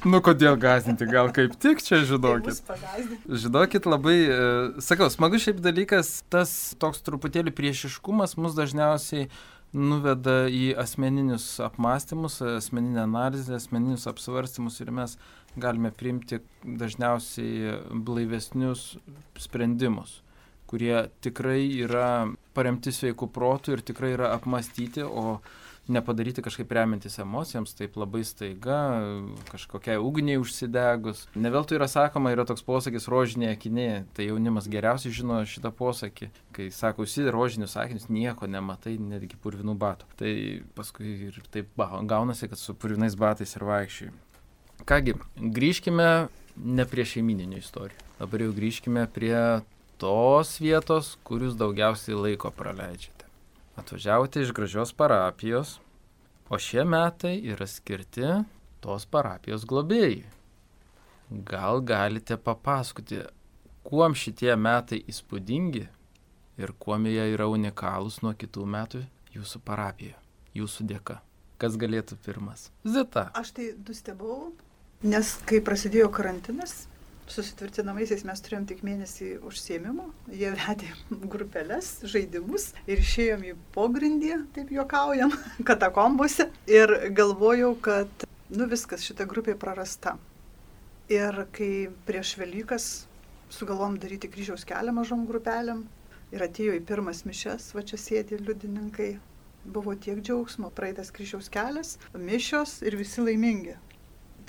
[0.07, 2.63] nu, kodėl gazdinti, gal kaip tik čia žinokit.
[3.27, 4.37] Žinokit, labai, e,
[4.83, 9.27] sakau, smagus šiaip dalykas, tas toks truputėlį priešiškumas mus dažniausiai
[9.73, 15.15] nuveda į asmeninius apmąstymus, asmeninę analizę, asmeninius apsvarstymus ir mes
[15.55, 18.95] galime priimti dažniausiai blaivesnius
[19.39, 20.21] sprendimus
[20.71, 25.41] kurie tikrai yra paremti sveikų protų ir tikrai yra apmastyti, o
[25.87, 28.79] nepadaryti kažkaip remiantis emocijoms, taip labai staiga,
[29.51, 31.25] kažkokiai ugniai užsidegus.
[31.35, 36.69] Neveltui yra sakoma, yra toks posakis rožinė akinė, tai jaunimas geriausiai žino šitą posakį, kai
[36.75, 40.11] sako, užsidė rožinius akinius, nieko nematai, netgi purvinų batų.
[40.21, 40.33] Tai
[40.77, 44.13] paskui ir taip ba, gaunasi, kad su purvinais batais ir vaikščiai.
[44.87, 46.07] Kągi, grįžkime
[46.57, 48.07] ne prie šeimininių istorijų.
[48.21, 49.37] Dabar jau grįžkime prie
[50.01, 53.20] tos vietos, kur jūs daugiausiai laiko praleidžiate.
[53.79, 55.79] Atvažiavote iš gražios parapijos,
[56.49, 58.27] o šie metai yra skirti
[58.83, 60.25] tos parapijos globėjai.
[61.47, 63.21] Gal galite papasakoti,
[63.87, 65.85] kuom šitie metai įspūdingi
[66.59, 69.05] ir kuom jie yra unikalūs nuo kitų metų
[69.37, 70.17] jūsų parapijoje,
[70.59, 71.21] jūsų dėka.
[71.61, 72.69] Kas galėtų pirmas?
[72.83, 73.29] Zita.
[73.37, 74.51] Aš tai nustebau,
[75.05, 76.87] nes kai prasidėjo karantinas,
[77.31, 80.89] susitvirtinamaisiais mes turėjom tik mėnesį užsiemimų, jie vedė
[81.31, 85.33] grupeles, žaidimus ir išėjom į pogrindį, taip juokaujam,
[85.69, 90.17] katakombose ir galvojau, kad nu viskas, šita grupė prarasta.
[91.11, 92.89] Ir kai prieš Velykas
[93.51, 95.83] sugalvom daryti kryžiaus kelią mažom grupelėm
[96.31, 99.13] ir atėjo į pirmas mišes, va čia sėdi liudininkai,
[99.67, 103.75] buvo tiek džiaugsmo, praeitas kryžiaus kelias, mišios ir visi laimingi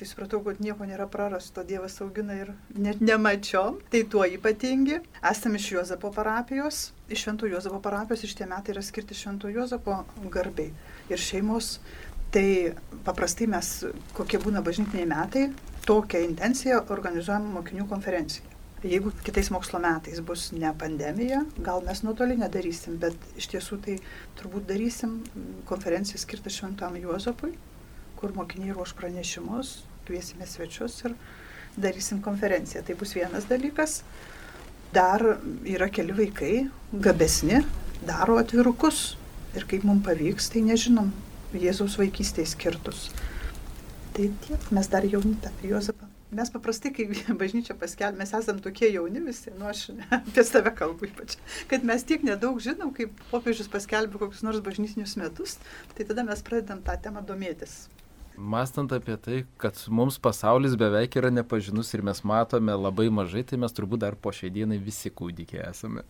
[0.02, 4.96] tai supratau, kad nieko nėra prarasto, Dievas augina ir net nemačiom, tai tuo ypatingi.
[5.30, 10.00] Esame iš Juozapo parapijos, iš Švento Juozapo parapijos ir šitie metai yra skirti Švento Juozapo
[10.34, 10.72] garbiai
[11.06, 11.76] ir šeimos.
[12.34, 12.46] Tai
[13.06, 13.68] paprastai mes,
[14.16, 15.44] kokie būna bažnytiniai metai,
[15.86, 18.48] tokią intenciją organizuojam mokinių konferenciją.
[18.82, 24.00] Jeigu kitais mokslo metais bus ne pandemija, gal mes nuotolinę darysim, bet iš tiesų tai
[24.40, 25.20] turbūt darysim
[25.70, 27.54] konferenciją skirtą Šventam Juozapui,
[28.18, 31.16] kur mokiniai ruoš pranešimus, kviesime svečius ir
[31.76, 32.84] darysim konferenciją.
[32.86, 34.02] Tai bus vienas dalykas.
[34.92, 35.24] Dar
[35.64, 36.54] yra keli vaikai,
[36.92, 37.62] gabesni,
[38.06, 39.16] daro atvirukus.
[39.56, 41.12] Ir kaip mums pavyks, tai nežinom.
[41.52, 43.10] Jėzaus vaikystėje skirtus.
[44.16, 46.08] Tai tiek, mes dar jauni apie Juozapą.
[46.32, 47.04] Mes paprastai, kai
[47.42, 51.36] bažnyčia paskelbė, mes esam tokie jauni visi, nu aš apie save kalbu ypač,
[51.68, 55.58] kad mes tiek nedaug žinom, kaip popiežius paskelbė kokius nors bažnytinius metus,
[55.92, 57.82] tai tada mes pradedam tą temą domėtis.
[58.36, 63.58] Mastant apie tai, kad mums pasaulis beveik yra nepažinus ir mes matome labai mažai, tai
[63.60, 66.06] mes turbūt dar po šiai dienai visi kūdikiai esame.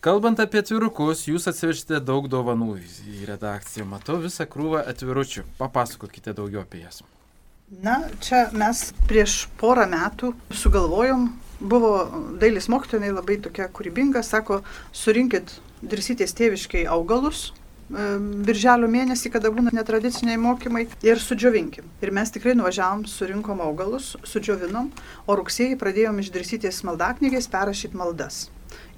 [0.00, 2.76] Kalbant apie atvirukus, jūs atsivežite daug dovanų
[3.10, 3.84] į redakciją.
[3.90, 5.42] Matau visą krūvą atviručių.
[5.58, 7.02] Papasakokite daugiau apie jas.
[7.82, 11.26] Na, čia mes prieš porą metų sugalvojom,
[11.60, 11.90] buvo
[12.40, 14.62] dailės mokytojai labai tokia kūrybinga, sako,
[14.94, 17.50] surinkit dirsytės tėviškai augalus,
[17.88, 21.88] birželio mėnesį, kada būna netradiciniai mokymai, ir sudžiovinkim.
[22.04, 24.90] Ir mes tikrai nuvažiavom, surinkom augalus, sudžiovinom,
[25.26, 28.48] o rugsėjai pradėjom išdirsyties maldaknygės perrašyti maldas.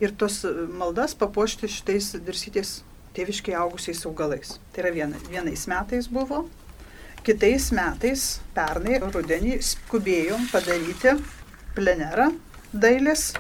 [0.03, 0.43] Ir tos
[0.75, 2.81] maldas papuošti šitais dirsyties
[3.15, 4.57] tėviškai augusiais augalais.
[4.73, 6.45] Tai yra viena, vienais metais buvo.
[7.27, 11.19] Kitais metais, pernai, rudenį, skubėjom padaryti
[11.77, 12.31] plenerą
[12.73, 13.31] dailės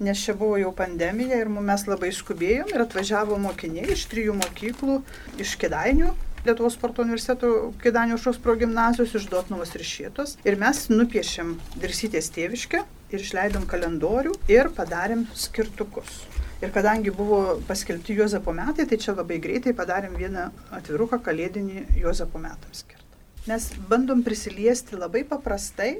[0.00, 5.00] nes čia buvo jau pandemija ir mes labai skubėjom ir atvažiavo mokiniai iš trijų mokyklų,
[5.42, 10.34] iš Kedainių, Lietuvos sporto universiteto Kedainių šos progymnazijos iš Dotnuvos ir Šėtos.
[10.44, 12.82] Ir mes nupiešėm dirsytės tėviškę
[13.14, 16.18] ir išleidom kalendorių ir padarėm skirtukus.
[16.60, 22.42] Ir kadangi buvo paskelbti Juozapo metai, tai čia labai greitai padarėm vieną atviruką kalėdinį Juozapo
[22.42, 23.22] metams skirtą.
[23.48, 25.94] Mes bandom prisiliesti labai paprastai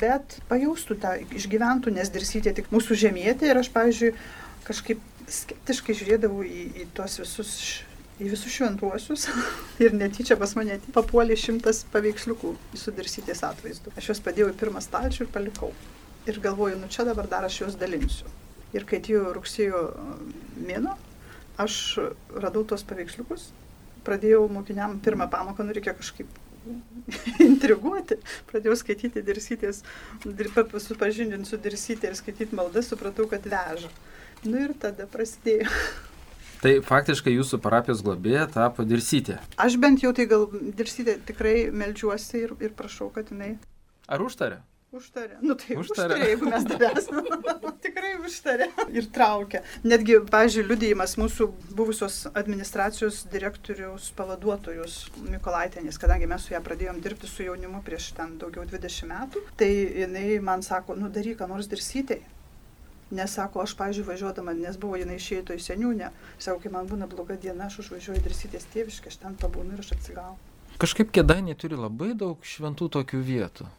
[0.00, 4.12] bet pajaustų tą, išgyventų, nes dirsytė tik mūsų žemėtė ir aš, pavyzdžiui,
[4.66, 5.00] kažkaip
[5.32, 7.52] skeptiškai žiūrėdavau į, į tuos visus,
[8.22, 9.28] į visus šventuosius
[9.84, 13.94] ir netyčia pas mane papuolė šimtas paveiksliukų su dirsytės atvaizdu.
[13.96, 15.72] Aš juos padėjau į pirmą stalčių ir palikau.
[16.28, 18.30] Ir galvoju, nu čia dabar dar aš juos dalinsiu.
[18.72, 19.80] Ir kai atėjo rugsėjo
[20.62, 20.94] mėno,
[21.60, 21.74] aš
[22.40, 23.50] radau tuos paveiksliukus,
[24.06, 26.30] pradėjau mokiniam pirmą pamoką, nu reikia kažkaip
[27.42, 28.18] intriguoti,
[28.50, 29.82] pradėjau skaityti dirsytės,
[30.86, 33.90] supažindinti su dirsytė ir skaityti maldą, supratau, kad veža.
[34.42, 35.68] Nu ir tada prasidėjo.
[36.62, 39.40] Tai faktiškai jūsų parapijos globėja tapo dirsytė.
[39.58, 40.46] Aš bent jau tai gal
[40.78, 43.56] dirsytė tikrai melžiuosi ir, ir prašau, kad jinai.
[44.06, 44.60] Ar užtarė?
[44.92, 45.38] Užtarė.
[45.40, 47.06] Nu tai užtarė, užtarė jeigu mes davės.
[47.84, 48.66] Tikrai užtarė.
[48.92, 49.62] Ir traukia.
[49.88, 51.46] Netgi, pažiūrėjau, liudijimas mūsų
[51.78, 54.98] buvusios administracijos direktoriaus pavaduotojus
[55.30, 59.72] Mikolaitėnis, kadangi mes su ją pradėjom dirbti su jaunimu prieš ten daugiau 20 metų, tai
[59.72, 62.20] jinai man sako, nu daryk, ką nors dirsytei.
[63.16, 67.40] Nesako, aš, pažiūrėjau, važiuodama, nes buvo jinai išėjito į seniūnę, sako, kai man būna bloga
[67.40, 70.34] diena, aš užvažiuoju dirsytės tėviškai, aš ten pabūnu ir aš atsigau.
[70.80, 73.72] Kažkaip kėdainiai turi labai daug šventų tokių vietų.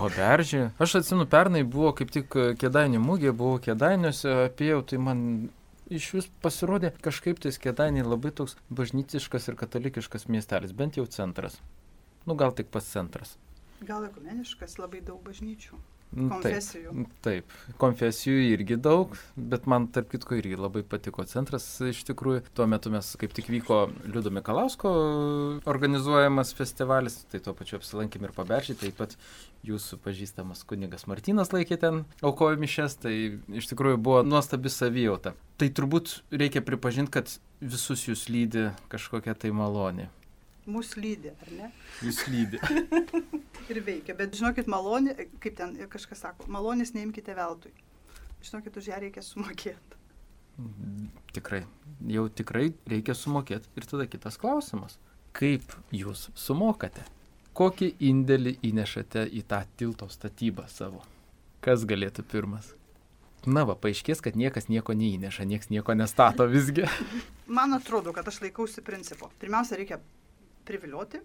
[0.00, 0.70] Paberžė.
[0.80, 5.20] Aš atsimenu, pernai buvo kaip tik kėdainių mūgė, buvau kėdainiuose, apėjau, tai man
[5.92, 11.58] iš vis pasirodė kažkaip tais kėdainiai labai toks bažnytiškas ir katalikiškas miestelis, bent jau centras.
[12.24, 13.36] Nu gal tik pas centras.
[13.84, 15.78] Gal ekumeniškas, labai daug bažnyčių.
[16.10, 16.90] Nu, Konfesijų.
[16.90, 21.66] Taip, taip, konfesijų irgi daug, bet man tarp kitko irgi labai patiko centras.
[21.86, 24.90] Iš tikrųjų, tuo metu mes kaip tik vyko Liudo Mikalausko
[25.70, 29.14] organizuojamas festivalis, tai tuo pačiu apsilankėm ir paberžį, taip pat
[29.66, 33.16] jūsų pažįstamas kunigas Martinas laikė ten aukojo mišes, tai
[33.60, 35.36] iš tikrųjų buvo nuostabi savijauta.
[35.62, 40.10] Tai turbūt reikia pripažinti, kad visus jūs lydi kažkokia tai malonė
[40.70, 41.70] mūsų lydi, ar ne?
[42.04, 42.60] Jūs lydi.
[43.72, 47.72] ir veikia, bet žinokit, malonė, kaip ten kažkas sako, malonės neimkite veltui.
[48.44, 49.98] Žinokit, už ją reikia sumokėti.
[51.36, 51.62] Tikrai,
[52.10, 53.70] jau tikrai reikia sumokėti.
[53.78, 54.98] Ir tada kitas klausimas.
[55.36, 57.04] Kaip jūs sumokate?
[57.56, 61.02] Kokį indėlį įnešate į tą tilto statybą savo?
[61.64, 62.74] Kas galėtų pirmas?
[63.48, 66.84] Na, va, paaiškės, kad niekas nieko neįneša, niekas nieko nestato visgi.
[67.48, 69.30] Man atrodo, kad aš laikausi principo.
[69.40, 70.00] Pirmiausia, reikia
[70.68, 71.22] privilioti,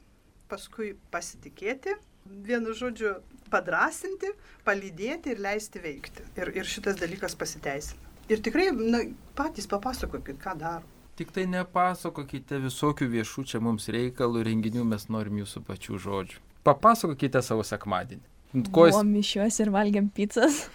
[0.52, 3.18] paskui pasitikėti, vienu žodžiu
[3.54, 4.32] padrasinti,
[4.66, 6.26] palydėti ir leisti veikti.
[6.40, 8.02] Ir, ir šitas dalykas pasiteisina.
[8.32, 9.04] Ir tikrai na,
[9.38, 10.88] patys papasakokit, ką daro.
[11.16, 16.42] Tik tai nepasakokite visokių viešų čia mums reikalų renginių, mes norim jūsų pačių žodžių.
[16.66, 18.26] Papasakokite savo sekmadienį.
[18.74, 18.98] Ko jis...
[19.06, 20.66] Mišiuos ir valgiam pizzas.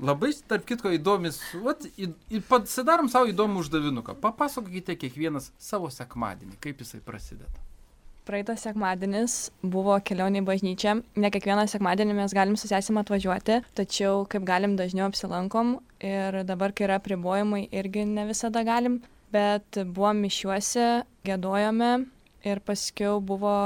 [0.00, 2.08] Labai, tarp kitko, įdomis, vat, į,
[2.48, 4.14] pasidarom savo įdomų uždavinuką.
[4.22, 7.52] Papasakokite kiekvienas savo sekmadienį, kaip jisai prasideda.
[8.22, 9.32] Praeitas sekmadienis
[9.66, 10.92] buvo kelionė į bažnyčią.
[11.18, 16.86] Ne kiekvieną sekmadienį mes galim susėsim atvažiuoti, tačiau kaip galim dažniau apsilankom ir dabar, kai
[16.86, 19.00] yra pribojimai, irgi ne visada galim.
[19.34, 21.90] Bet buvom mišiuose, gėdojome
[22.46, 23.56] ir paskiau buvo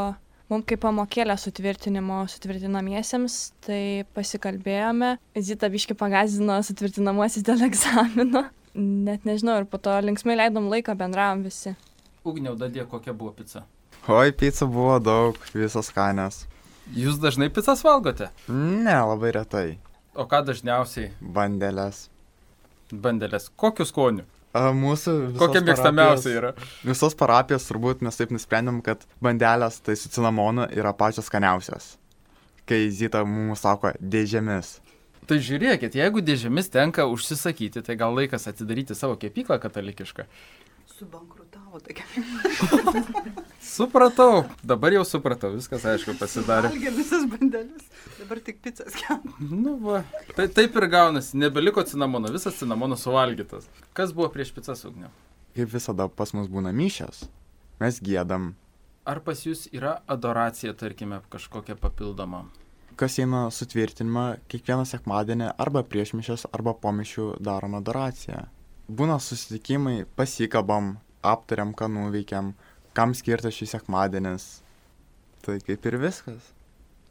[0.48, 5.16] mums kaip pamokėlė sutvirtinimo sutvirtinamiesiems, tai pasikalbėjome.
[5.36, 8.46] Zita biški pagazino sutvirtinamuosius dėl egzamino.
[8.76, 11.76] Net nežinau, ir po to linksmai leidom laiką, bendravom visi.
[12.24, 13.66] Ugniau dadė, kokia buvo pica?
[14.06, 16.44] Oi, picų buvo daug, visos skanės.
[16.94, 18.28] Jūs dažnai pizzas valgote?
[18.46, 19.64] Ne, labai retai.
[20.14, 21.08] O ką dažniausiai?
[21.18, 22.04] Bandelės.
[22.94, 23.48] Bandelės.
[23.58, 24.22] Kokiu skoniu?
[24.54, 25.14] A, mūsų.
[25.40, 26.52] Kokia mėgstamiausia yra?
[26.86, 31.96] Visos parapijos turbūt mes taip nusprendėm, kad bandelės tai su cinamonu yra pačios skaniausios.
[32.62, 34.76] Kai Zita mums sako dėžėmis.
[35.26, 40.30] Tai žiūrėkit, jeigu dėžėmis tenka užsisakyti, tai gal laikas atidaryti savo kepyklą katalikišką.
[41.76, 42.04] Subankrutavo tokia.
[43.60, 46.70] supratau, dabar jau supratau, viskas aišku pasidarė.
[46.72, 47.86] Valgė visas bandelis,
[48.18, 49.34] dabar tik pizzas kepam.
[49.40, 50.02] Nu, va,
[50.36, 53.68] tai taip ir gaunasi, nebeliko cinamono, visas cinamonas suvalgytas.
[53.96, 55.10] Kas buvo prieš pizzas ugnio?
[55.56, 57.26] Kaip visada pas mus būna myšias,
[57.80, 58.54] mes gėdam.
[59.06, 62.46] Ar pas jūs yra adoracija, tarkime, kažkokia papildoma?
[62.96, 68.46] Kas eina sutvirtinimą, kiekvieną sekmadienį arba prieš mišias, arba po mišių darom adoraciją
[68.88, 72.54] būna susitikimai, pasikabam, aptariam, ką nuveikėm,
[72.96, 74.46] kam skirtas šis sekmadienis.
[75.46, 76.52] Tai kaip ir viskas.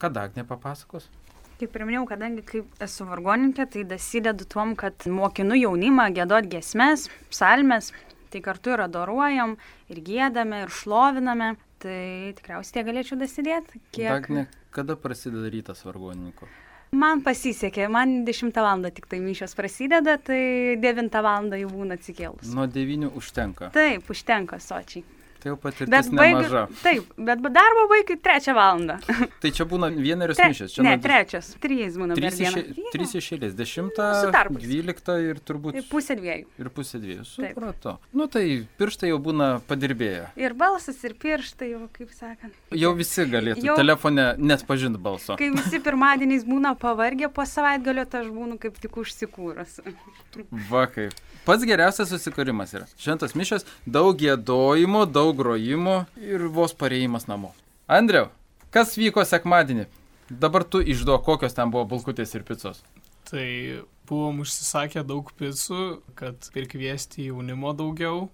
[0.02, 1.08] Kada Agnė papasakos?
[1.56, 7.06] Kaip ir minėjau, kadangi kaip esu vargoninkė, tai dasidedu tuom, kad mokinu jaunimą gėdot gesmes,
[7.32, 7.94] psalmes,
[8.34, 9.56] tai kartu ir adoruojam,
[9.88, 11.54] ir gėdame, ir šloviname.
[11.86, 12.02] Tai
[12.36, 13.80] tikriausiai tie galėčiau dasidėti.
[13.94, 14.08] Kiek...
[14.10, 16.48] Dagne, kada prasideda rytas vargonininko?
[16.92, 18.86] Man pasisekė, man 10 val.
[18.92, 21.50] tik tai mišios prasideda, tai 9 val.
[21.58, 22.54] jau būna atsikėlus.
[22.54, 23.72] Nuo 9 užtenka.
[23.74, 25.04] Taip, užtenka sočiai.
[25.46, 26.62] Tai jau patirtis nemaža.
[26.82, 28.96] Taip, bet darbo baigai trečią valandą.
[29.44, 30.72] Tai čia būna vienerius Tre, mišės.
[30.74, 31.52] Čia ne, trečias.
[31.62, 32.64] Trys būna Trys, išė,
[32.96, 33.54] trys išėlės.
[33.60, 34.08] Dešimtą,
[34.56, 36.48] dvyliktą ir turbūt Ir pusė dviejų.
[36.64, 37.28] ir pusė dviejų.
[37.30, 37.94] Supratau.
[38.18, 40.32] Nu tai pirštai jau būna padirbėję.
[40.42, 42.58] Ir balsas, ir pirštai, jau kaip sakant.
[42.74, 45.38] Jau visi galėtų Jau- telefone net pažinti balso.
[45.38, 49.78] Kai visi pirmadieniais būna pavargę po savaitgalio, tai aš būnu kaip tik užsikūrus.
[50.74, 51.14] Va kaip.
[51.46, 52.88] Pats geriausias susikūrimas yra.
[52.98, 57.54] Šventas mišas, daug gėdojimo, daug grojimo ir vos pareimas namo.
[57.88, 58.32] Andriau,
[58.74, 59.86] kas vyko sekmadienį?
[60.30, 62.82] Dabar tu išduok, kokios ten buvo bulkutės ir picos.
[63.30, 63.46] Tai
[64.10, 65.82] buvom užsisakę daug picų,
[66.18, 68.28] kad prikviesti jaunimo daugiau.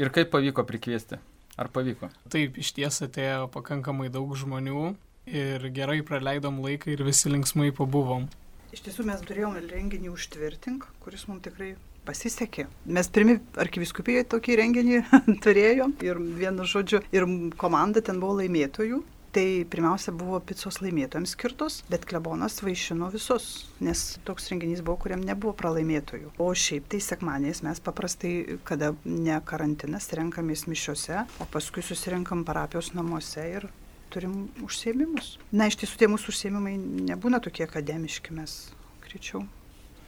[0.00, 1.20] Ir kaip pavyko prikviesti?
[1.60, 2.08] Ar pavyko?
[2.32, 4.94] Taip, iš ties atėjo pakankamai daug žmonių
[5.30, 8.26] ir gerai praleidom laiką ir visi linksmai pabuvom.
[8.74, 11.74] Iš tiesų mes turėjome renginį užtvirtink, kuris mums tikrai
[12.06, 12.68] pasisekė.
[12.86, 15.02] Mes pirmi arkiviskupijoje tokį renginį
[15.44, 17.26] turėjom ir vienu žodžiu, ir
[17.60, 19.02] komanda ten buvo laimėtojų.
[19.34, 25.24] Tai pirmiausia buvo picos laimėtojams skirtos, bet klebonas vaišino visus, nes toks renginys buvo, kuriam
[25.26, 26.30] nebuvo pralaimėtojų.
[26.38, 32.92] O šiaip tai sekmaniais mes paprastai, kada ne karantinas, renkamės mišiuose, o paskui susirenkam parapijos
[32.94, 33.66] namuose ir
[34.14, 35.34] turim užsiemimus.
[35.50, 36.78] Na, iš tiesų tie mūsų užsiemimai
[37.10, 38.60] nebūna tokie akademiški, mes
[39.02, 39.42] greičiau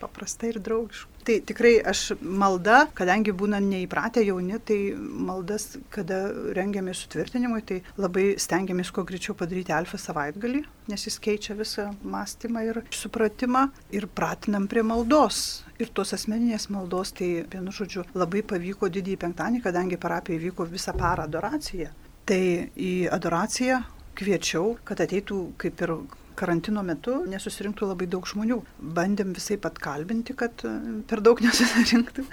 [0.01, 1.13] paprastai ir draugiškai.
[1.27, 6.21] Tai tikrai aš malda, kadangi būna neįpratę jauni, tai maldas, kada
[6.55, 12.63] rengiamės sutvirtinimui, tai labai stengiamės kuo greičiau padaryti alfa savaitgalį, nes jis keičia visą mąstymą
[12.69, 15.65] ir supratimą ir pratinam prie maldos.
[15.83, 20.95] Ir tos asmeninės maldos, tai vienu žodžiu, labai pavyko didįjį penktadienį, kadangi parapijoje vyko visą
[20.97, 21.91] parą adoracija.
[22.27, 22.43] Tai
[22.79, 23.83] į adoraciją
[24.17, 25.93] kviečiau, kad ateitų kaip ir
[26.39, 28.61] karantino metu nesusirinktų labai daug žmonių.
[28.97, 30.75] Bandėm visai pat kalbinti, kad e,
[31.09, 32.27] per daug nesusirinktų.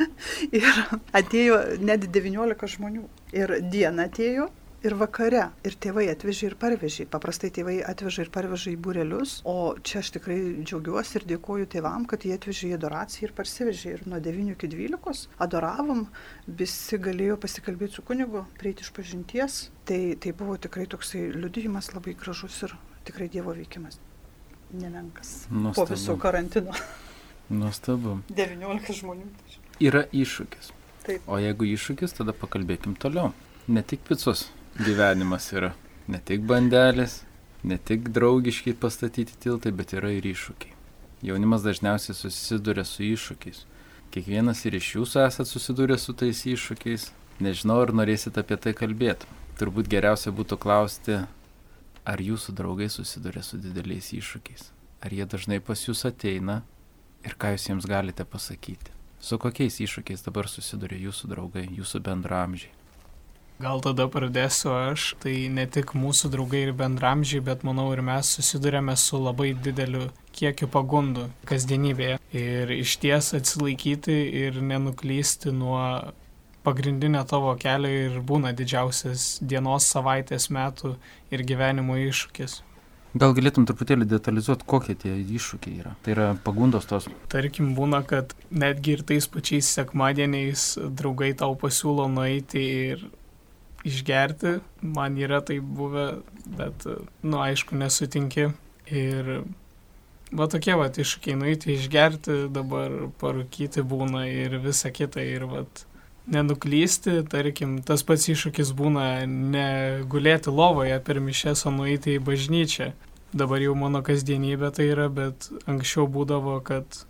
[0.52, 0.84] Ir
[1.16, 3.08] atėjo net 19 žmonių.
[3.36, 4.52] Ir diena atėjo.
[4.84, 5.46] Ir vakare.
[5.64, 7.06] Ir tėvai atvežė ir parvežė.
[7.08, 9.38] Paprastai tėvai atveža ir parveža į būrelius.
[9.48, 13.96] O čia aš tikrai džiaugiuosi ir dėkoju tėvam, kad jie atvežė į adoraciją ir parsivežė.
[13.96, 16.10] Ir nuo 9 iki 12 adoravom.
[16.64, 19.62] Visi galėjo pasikalbėti su kunigu, prieiti iš pažinties.
[19.88, 22.76] Tai, tai buvo tikrai toksai liudijimas labai gražus ir
[23.08, 24.00] tikrai Dievo veikimas.
[24.74, 25.46] Nemenkas.
[25.50, 25.94] Po Nuostabu.
[25.94, 26.74] viso karantino.
[27.50, 28.20] Nuostabu.
[28.42, 29.28] 19 žmonių.
[29.84, 30.72] Yra iššūkis.
[31.04, 31.26] Taip.
[31.28, 33.34] O jeigu iššūkis, tada pakalbėkim toliau.
[33.68, 34.48] Ne tik picos
[34.80, 35.74] gyvenimas yra.
[36.08, 37.22] Ne tik bandelės,
[37.64, 40.74] ne tik draugiškai pastatyti tiltai, bet yra ir iššūkiai.
[41.24, 43.62] Jaunimas dažniausiai susiduria su iššūkiais.
[44.12, 47.12] Kiekvienas ir iš jūsų esat susidūrę su tais iššūkiais.
[47.44, 49.30] Nežinau, ar norėsit apie tai kalbėti.
[49.60, 51.22] Turbūt geriausia būtų klausti,
[52.06, 54.70] ar jūsų draugai susiduria su dideliais iššūkiais.
[55.04, 56.62] Ar jie dažnai pas jūs ateina
[57.24, 58.92] ir ką jūs jiems galite pasakyti.
[59.24, 62.74] Su kokiais iššūkiais dabar susiduria jūsų draugai, jūsų bendramžiai.
[63.64, 68.32] Gal tada pradėsiu aš, tai ne tik mūsų draugai ir bendramžiai, bet manau ir mes
[68.36, 72.18] susidurėme su labai dideliu kiekiu pagundų kasdienybėje.
[72.36, 75.80] Ir iš ties atsilaikyti ir nenuklysti nuo
[76.64, 80.96] pagrindinio tavo kelio ir būna didžiausias dienos, savaitės, metų
[81.34, 82.62] ir gyvenimo iššūkis.
[83.14, 85.92] Gal galėtum truputėlį detalizuoti, kokie tie iššūkiai yra.
[86.02, 87.06] Tai yra pagundos tos.
[87.30, 90.64] Tarkim, būna, kad netgi ir tais pačiais sekmadieniais
[90.98, 93.04] draugai tau pasiūlo nueiti ir
[93.86, 94.56] išgerti.
[94.98, 96.08] Man yra tai buvę,
[96.58, 96.88] bet,
[97.22, 98.50] nu, aišku, nesutinki.
[98.90, 99.30] Ir
[100.34, 105.22] va tokie va iššūkiai, nueiti išgerti, dabar parūkyti būna ir visa kita.
[105.22, 105.68] Ir va
[106.32, 112.94] nenuklysti, tarkim, tas pats iššūkis būna negulėti lovoje per mišęs, o nueiti į bažnyčią.
[113.34, 117.04] Dabar jau mano kasdienybė tai yra, bet anksčiau būdavo, kad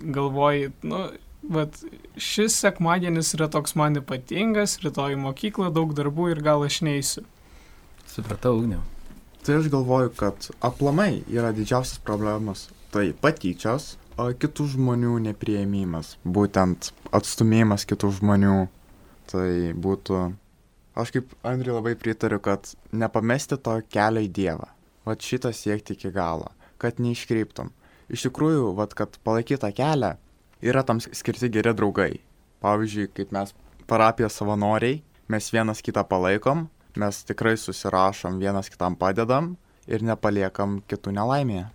[0.00, 1.04] galvoji, nu,
[1.52, 1.78] vat
[2.16, 7.26] šis sekmadienis yra toks man ypatingas, rytoj į mokyklą daug darbų ir gal aš neįsiu.
[8.10, 8.82] Supratau, ugniau.
[9.46, 12.66] Tai aš galvoju, kad aplamai yra didžiausias problemas.
[12.90, 16.14] Tai patyčios, o kitų žmonių neprieimimas.
[16.24, 18.56] Būtent atstumėjimas kitų žmonių.
[19.30, 19.48] Tai
[19.82, 20.20] būtų...
[20.96, 24.70] Aš kaip Andriui labai pritariu, kad nepamesti to kelio į Dievą.
[25.06, 26.48] Vat šitą siekti iki galo.
[26.80, 27.72] Kad neiškreiptum.
[28.12, 30.14] Iš tikrųjų, vat kad palaikytą kelią
[30.64, 32.12] yra tam skirti geri draugai.
[32.64, 33.52] Pavyzdžiui, kaip mes
[33.90, 39.56] parapijos savanoriai, mes vienas kitą palaikom, mes tikrai susirašom, vienas kitam padedam
[39.90, 41.66] ir nepaliekam kitų nelaimėje.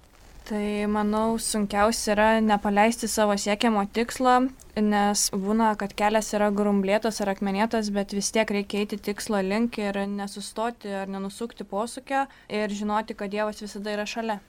[0.50, 4.34] Tai manau, sunkiausia yra nepaleisti savo siekiamo tikslo,
[4.82, 9.78] nes būna, kad kelias yra grumblėtas ar akmenėtas, bet vis tiek reikia eiti tikslo link
[9.80, 14.42] ir nesustoti ar nenusukti posūkio ir žinoti, kad Dievas visada yra šalia.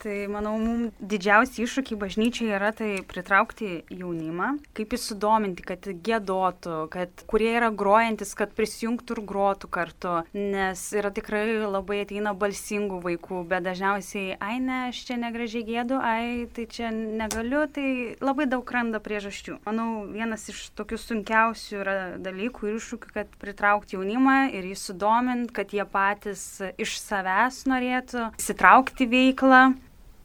[0.00, 6.76] Tai manau, mums didžiausi iššūkiai bažnyčiai yra tai pritraukti jaunimą, kaip jį sudominti, kad gėdotų,
[6.94, 13.02] kad kurie yra grojantis, kad prisijungtų ir grotų kartu, nes yra tikrai labai ateina balsingų
[13.04, 18.48] vaikų, bet dažniausiai, ai ne, aš čia negražiai gėdu, ai tai čia negaliu, tai labai
[18.48, 19.58] daug randa priežasčių.
[19.68, 25.52] Manau, vienas iš tokių sunkiausių yra dalykų ir iššūkių, kad pritraukti jaunimą ir jį sudominti,
[25.60, 26.48] kad jie patys
[26.80, 29.62] iš savęs norėtų įsitraukti veiklą.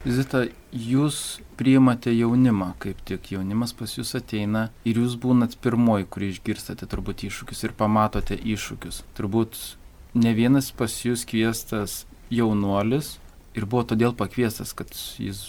[0.06, 6.30] Zita, jūs priimate jaunimą, kaip tik jaunimas pas jūs ateina ir jūs būnat pirmoji, kurį
[6.36, 9.02] išgirstate turbūt iššūkius ir pamatote iššūkius.
[9.18, 9.58] Turbūt
[10.14, 13.16] ne vienas pas jūs kviestas jaunuolis
[13.58, 15.42] ir buvo todėl pakviestas, kad jis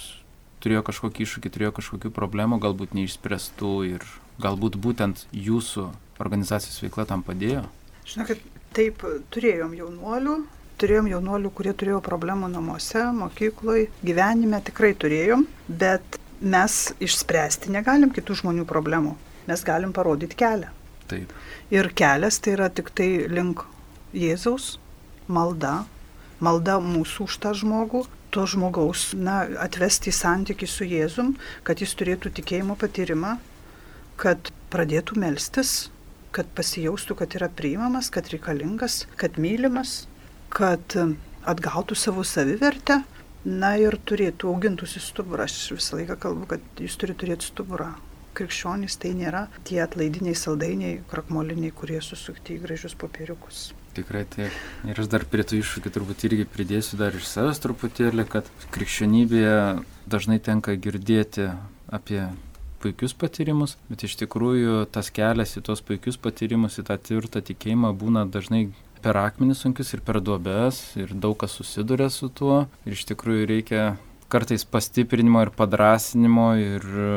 [0.65, 4.09] turėjo kažkokį iššūkį, turėjo kažkokių problemų, galbūt neišspręstų ir
[4.41, 5.91] galbūt būtent jūsų
[6.23, 7.67] organizacijos veikla tam padėjo?
[8.09, 8.41] Žinokit,
[8.73, 9.05] taip,
[9.35, 10.39] turėjom jaunuolių,
[10.81, 18.41] turėjom jaunuolių, kurie turėjo problemų namuose, mokykloje, gyvenime tikrai turėjom, bet mes išspręsti negalim kitų
[18.43, 19.15] žmonių problemų.
[19.47, 20.73] Mes galim parodyti kelią.
[21.07, 21.33] Taip.
[21.71, 23.63] Ir kelias tai yra tik tai link
[24.17, 24.77] Jėzaus,
[25.29, 25.85] malda,
[26.43, 28.05] malda mūsų už tą žmogų,
[28.35, 31.35] to žmogaus na, atvesti į santykių su Jėzum,
[31.67, 33.37] kad jis turėtų tikėjimo patyrimą,
[34.21, 35.89] kad pradėtų melstis,
[36.37, 40.05] kad pasijaustų, kad yra priimamas, kad reikalingas, kad mylimas,
[40.53, 40.97] kad
[41.47, 43.03] atgautų savo savivertę,
[43.47, 45.47] na ir turėtų augintųsi stuburą.
[45.47, 47.93] Aš visą laiką kalbu, kad jis turi turėti stuburą.
[48.37, 53.71] Krikščionys tai nėra tie atlaidiniai saldainiai, krakmoliniai, kurie susukti į gražius popieriukus.
[53.97, 54.57] Tikrai taip.
[54.85, 59.55] Ir aš dar prie tų iššūkių turbūt irgi pridėsiu dar iš savęs truputėlį, kad krikščionybėje
[60.13, 61.49] dažnai tenka girdėti
[61.89, 62.27] apie
[62.83, 67.95] puikius patyrimus, bet iš tikrųjų tas kelias į tos puikius patyrimus, į tą tvirtą tikėjimą
[67.97, 68.67] būna dažnai
[69.07, 72.65] per akmenis sunkius ir per duobes ir daug kas susiduria su tuo.
[72.83, 73.85] Ir iš tikrųjų reikia
[74.33, 77.13] kartais pastiprinimo ir padrasinimo ir e,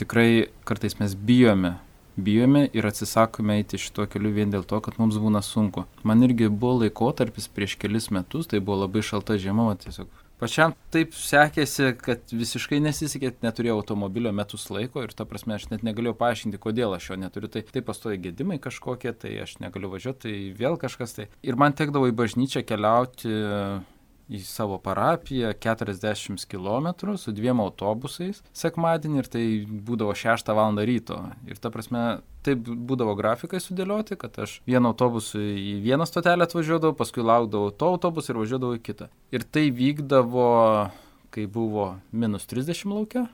[0.00, 0.30] tikrai
[0.64, 1.74] kartais mes bijome.
[2.16, 5.84] Bijome ir atsisakome eiti šituo keliu vien dėl to, kad mums būna sunku.
[6.08, 10.08] Man irgi buvo laikotarpis prieš kelis metus, tai buvo labai šalta žiema, tiesiog
[10.40, 15.84] Pačiam taip sekėsi, kad visiškai nesisekė, neturėjau automobilio metus laiko ir ta prasme aš net
[15.84, 17.50] negalėjau paaiškinti, kodėl aš jo neturiu.
[17.52, 21.28] Tai taip pastoja gedimai kažkokie, tai aš negaliu važiuoti, tai vėl kažkas tai.
[21.44, 23.34] Ir man tekdavo į bažnyčią keliauti
[24.30, 30.78] į savo parapiją 40 km su dviem autobusais sekmadienį ir tai būdavo 6 val.
[30.86, 31.18] ryto.
[31.50, 36.94] Ir ta prasme, taip būdavo grafikai sudėlioti, kad aš vienu autobusu į vieną stotelę atvažiuodavau,
[36.96, 39.10] paskui laukdavau to autobusą ir važiuodavau į kitą.
[39.34, 40.46] Ir tai vykdavo,
[41.34, 43.26] kai buvo minus 30 laukia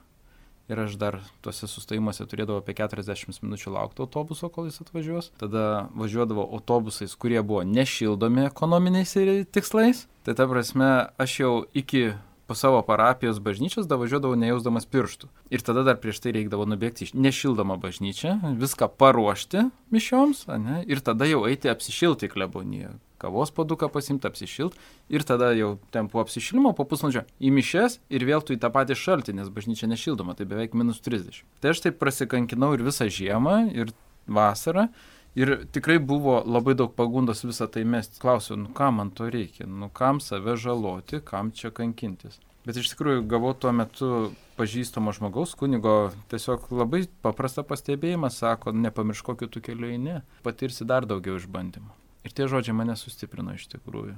[0.68, 5.32] ir aš dar tuose sustojimuose turėdavau apie 40 minučių laukti autobuso, kol jis atvažiuos.
[5.40, 9.16] Tada važiuodavau autobusais, kurie buvo nešildomi ekonominiais
[9.54, 10.06] tikslais.
[10.26, 10.90] Tai ta prasme,
[11.22, 12.10] aš jau iki
[12.46, 15.28] po savo parapijos bažnyčios davažiuodavau nejausdamas pirštų.
[15.50, 21.02] Ir tada dar prieš tai reikdavo nubėgti į nešildomą bažnyčią, viską paruošti mišioms, ne, ir
[21.02, 22.94] tada jau eiti apsišilti kleboniją
[23.26, 24.78] kavos paduką pasimti, apsišilt
[25.10, 28.70] ir tada jau ten po apsišilimo, po pusvalandžio į mišes ir vėl tu į tą
[28.74, 31.42] patį šaltį, nes bažnyčia nešildoma, tai beveik minus 30.
[31.60, 33.94] Tai aš taip prasikankinau ir visą žiemą, ir
[34.26, 34.88] vasarą.
[35.36, 38.16] Ir tikrai buvo labai daug pagundos visą tai mesti.
[38.22, 42.40] Klausiu, nu kam man to reikia, nu kam save žaloti, kam čia kankintis.
[42.66, 44.08] Bet iš tikrųjų gavau tuo metu
[44.56, 51.06] pažįstamo žmogaus, kunigo, tiesiog labai paprastą pastebėjimą, sako, nepamiršk kokiu tu keliu eini, patirsi dar
[51.06, 52.05] daugiau išbandymų.
[52.26, 54.16] Ir tie žodžiai mane sustiprino iš tikrųjų.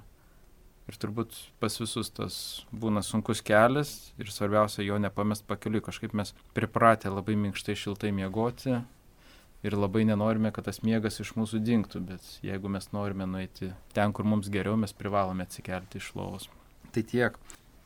[0.89, 2.37] Ir turbūt pas visus tas
[2.73, 5.85] būna sunkus kelias ir svarbiausia jo nepamest pakeliui.
[5.85, 8.79] Kažkaip mes pripratę labai minkštai šiltai miegoti
[9.63, 14.17] ir labai nenorime, kad tas miegas iš mūsų dinktų, bet jeigu mes norime nueiti ten,
[14.17, 16.49] kur mums geriau, mes privalome atsikelti iš lovos.
[16.95, 17.37] Tai tiek.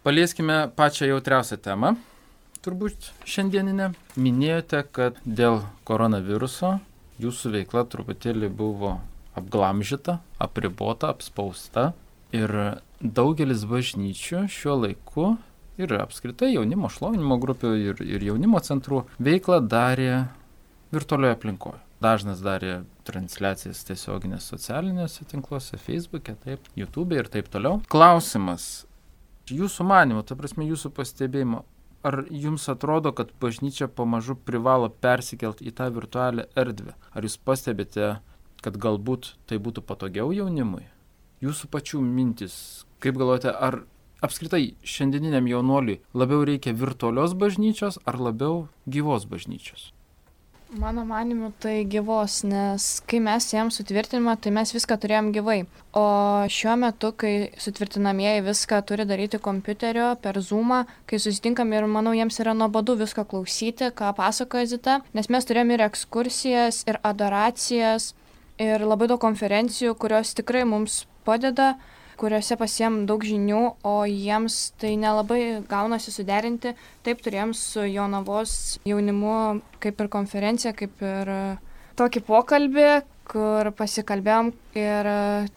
[0.06, 1.96] Palieskime pačią jautriausią temą,
[2.62, 3.92] turbūt šiandieninę.
[4.14, 6.76] Minėjote, kad dėl koronaviruso
[7.22, 9.00] jūsų veikla truputėlį buvo
[9.38, 11.92] apglamžyta, apribota, apspausta.
[12.32, 12.52] Ir
[13.02, 15.32] daugelis bažnyčių šiuo laiku
[15.80, 20.28] ir apskritai jaunimo šlovinimo grupių ir, ir jaunimo centrų veiklą darė
[20.92, 21.80] virtualioje aplinkoje.
[22.02, 27.78] Dažnas darė transliacijas tiesioginės socialinėse tinkluose, Facebook'e, taip, YouTube ir taip toliau.
[27.92, 28.86] Klausimas,
[29.46, 31.62] jūsų manimo, ta prasme jūsų pastebėjimo,
[32.02, 36.96] ar jums atrodo, kad bažnyčia pamažu privalo persikelti į tą virtualią erdvę?
[37.14, 38.16] Ar jūs pastebite
[38.64, 40.86] kad galbūt tai būtų patogiau jaunimui?
[41.42, 42.54] Jūsų pačių mintis,
[43.02, 43.82] kaip galvojate, ar
[44.22, 49.90] apskritai šiandieniniam jaunuoliui labiau reikia virtualios bažnyčios ar labiau gyvos bažnyčios?
[50.72, 55.58] Mano manimu, tai gyvos, nes kai mes jiems sutvirtinimą, tai mes viską turėjom gyvai.
[55.92, 56.04] O
[56.48, 62.40] šiuo metu, kai sutvirtinamieji viską turi daryti kompiuterio per Zoomą, kai susitinkam ir manau, jiems
[62.40, 68.14] yra nuobodu visko klausyti, ką pasakoja Zita, nes mes turėjom ir ekskursijas, ir adoracijas,
[68.62, 71.74] ir labai daug konferencijų, kurios tikrai mums padeda
[72.22, 76.74] kuriuose pasiem daug žinių, o jiems tai nelabai gaunasi suderinti.
[77.02, 81.32] Taip turėjom su Jonavos jaunimu kaip ir konferenciją, kaip ir
[81.98, 82.88] tokį pokalbį,
[83.32, 85.10] kur pasikalbėjom ir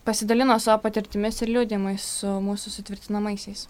[0.07, 3.67] pasidalino savo patirtimis ir liūdimais su mūsų sutvirtinamaisiais.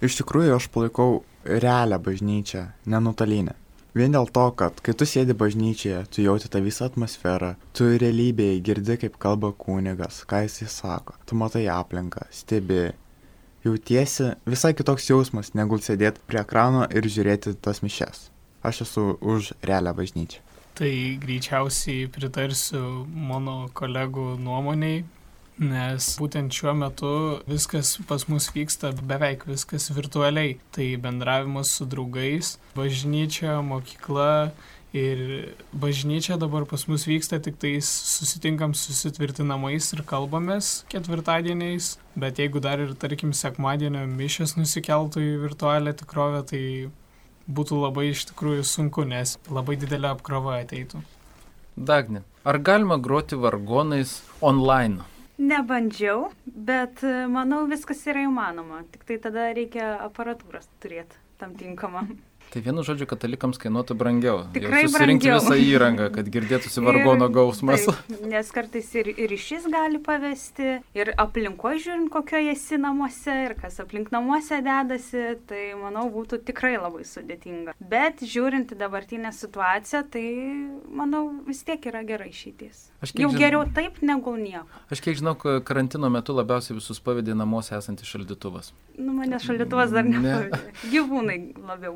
[0.00, 3.59] Iš tikrųjų, aš palaikau realią bažnyčią, nenutolinę.
[3.90, 8.60] Vien dėl to, kad kai tu sėdi bažnyčioje, tu jauti tą visą atmosferą, tu realybėje
[8.68, 12.92] girdi, kaip kalba kunigas, ką jisai sako, tu matai aplinką, stebi.
[13.66, 18.28] Jautiesi visai kitoks jausmas, negu sėdėti prie ekrano ir žiūrėti tas mišes.
[18.62, 20.46] Aš esu už realią bažnyčią.
[20.78, 25.02] Tai greičiausiai pritarsiu mano kolegų nuomoniai,
[25.60, 27.12] nes būtent šiuo metu
[27.48, 30.56] viskas pas mus vyksta beveik viskas virtualiai.
[30.72, 34.50] Tai bendravimas su draugais, bažnyčia, mokykla
[34.96, 42.62] ir bažnyčia dabar pas mus vyksta tik tais susitinkam susitvirtinamais ir kalbamės ketvirtadieniais, bet jeigu
[42.64, 46.64] dar ir tarkim sekmadienio mišės nusikeltų į virtualią tikrovę, tai
[47.50, 51.04] būtų labai iš tikrųjų sunku, nes labai didelė apkrova ateitų.
[51.76, 55.04] Dagni, ar galima groti vargonais online?
[55.40, 58.82] Nebandžiau, bet e, manau viskas yra įmanoma.
[58.92, 62.04] Tik tai tada reikia aparatūros turėti tam tinkamą.
[62.50, 64.40] Tai vienu žodžiu, katalikams kainuotų brangiau.
[64.50, 65.36] Tikrai brangiau.
[65.38, 67.84] visą įrangą, kad girdėtųsi vargono Ir- gausmas.
[67.86, 73.54] Taip, nes kartais ir, ir išis gali pavesti, ir aplinkoje žiūrint, kokioje esi namuose, ir
[73.54, 77.76] kas aplink namuose dedasi, tai manau būtų tikrai labai sudėtinga.
[77.78, 80.26] Bet žiūrint į dabartinę situaciją, tai
[80.90, 82.88] manau vis tiek yra gera išeitis.
[83.00, 84.66] Aš kiek Jau žin- geriau taip negu nieko.
[84.90, 88.72] Aš kiek žinau, ka- karantino metu labiausiai visus pavedė namuose esantis šaldytuvas.
[88.98, 90.18] Nu, mane šaldytuvas dar Ne.
[90.18, 90.74] nepavydė.
[90.90, 91.94] Gyvūnai labiau.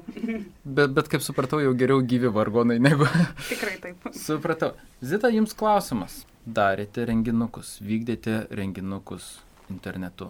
[0.64, 3.08] Bet, bet kaip supratau, jau geriau gyvi vargonai negu.
[3.50, 4.08] Tikrai taip.
[4.18, 4.72] supratau.
[5.04, 6.22] Zita, jums klausimas.
[6.44, 9.38] Darėte renginukus, vykdėte renginukus
[9.72, 10.28] internetu.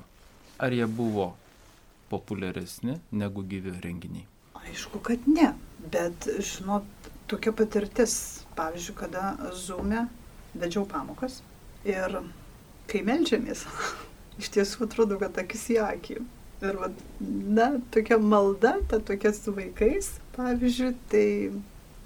[0.62, 1.32] Ar jie buvo
[2.10, 4.28] populiaresni negu gyvi renginiai?
[4.64, 5.50] Aišku, kad ne,
[5.92, 6.86] bet žinot,
[7.28, 10.06] tokia patirtis, pavyzdžiui, kada Zoom'e
[10.54, 11.40] vedžiau pamokas
[11.84, 12.20] ir
[12.90, 13.66] kai melžiamės,
[14.40, 16.22] iš tiesų atrodo, kad akis į akį.
[16.64, 21.26] Ir, vat, na, tokia malda, ta tokia su vaikais, pavyzdžiui, tai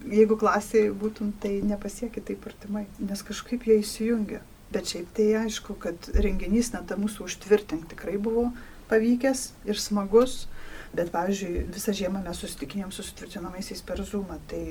[0.06, 4.42] jeigu klasėje būtum, tai nepasiekit taip artimai, nes kažkaip jie įsijungia.
[4.74, 8.50] Bet šiaip tai aišku, kad renginys net mūsų užtvirtink tikrai buvo
[8.90, 10.46] pavykęs ir smagus.
[10.88, 14.38] Bet, pavyzdžiui, visą žiemą mes susitikinėm su sutvirtinamaisiais per Zoomą.
[14.48, 14.62] Tai,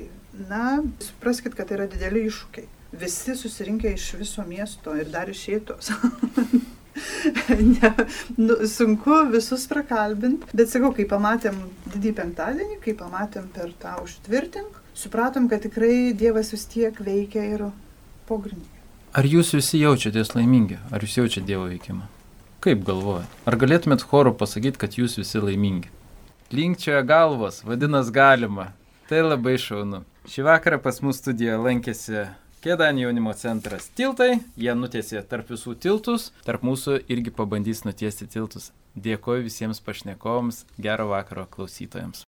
[0.50, 2.66] na, supraskite, kad tai yra dideli iššūkiai.
[2.98, 5.92] Visi susirinkę iš viso miesto ir dar iš šėtos.
[7.74, 7.92] ne,
[8.36, 11.60] nu, sunku visus prakalbinti, bet sakau, kai pamatėm
[11.92, 17.68] didį penktadienį, kai pamatėm per tą užtvirtink, supratom, kad tikrai Dievas vis tiek veikia ir
[18.28, 18.74] pogrindyje.
[19.16, 20.76] Ar jūs visi jaučiatės laimingi?
[20.92, 22.04] Ar jūs jaučiate Dievo veikimą?
[22.64, 23.30] Kaip galvojate?
[23.48, 25.88] Ar galėtumėt chorų pasakyti, kad jūs visi laimingi?
[26.52, 28.72] Linkčioje galvos, vadinasi galima.
[29.08, 30.02] Tai labai šaunu.
[30.28, 32.26] Šį vakarą pas mus studijoje lankėsi
[32.58, 38.72] Kėdanį jaunimo centras tiltai, jie nutiesė tarp visų tiltus, tarp mūsų irgi pabandys nutiesti tiltus.
[38.98, 42.27] Dėkoju visiems pašnekovams, gero vakaro klausytojams.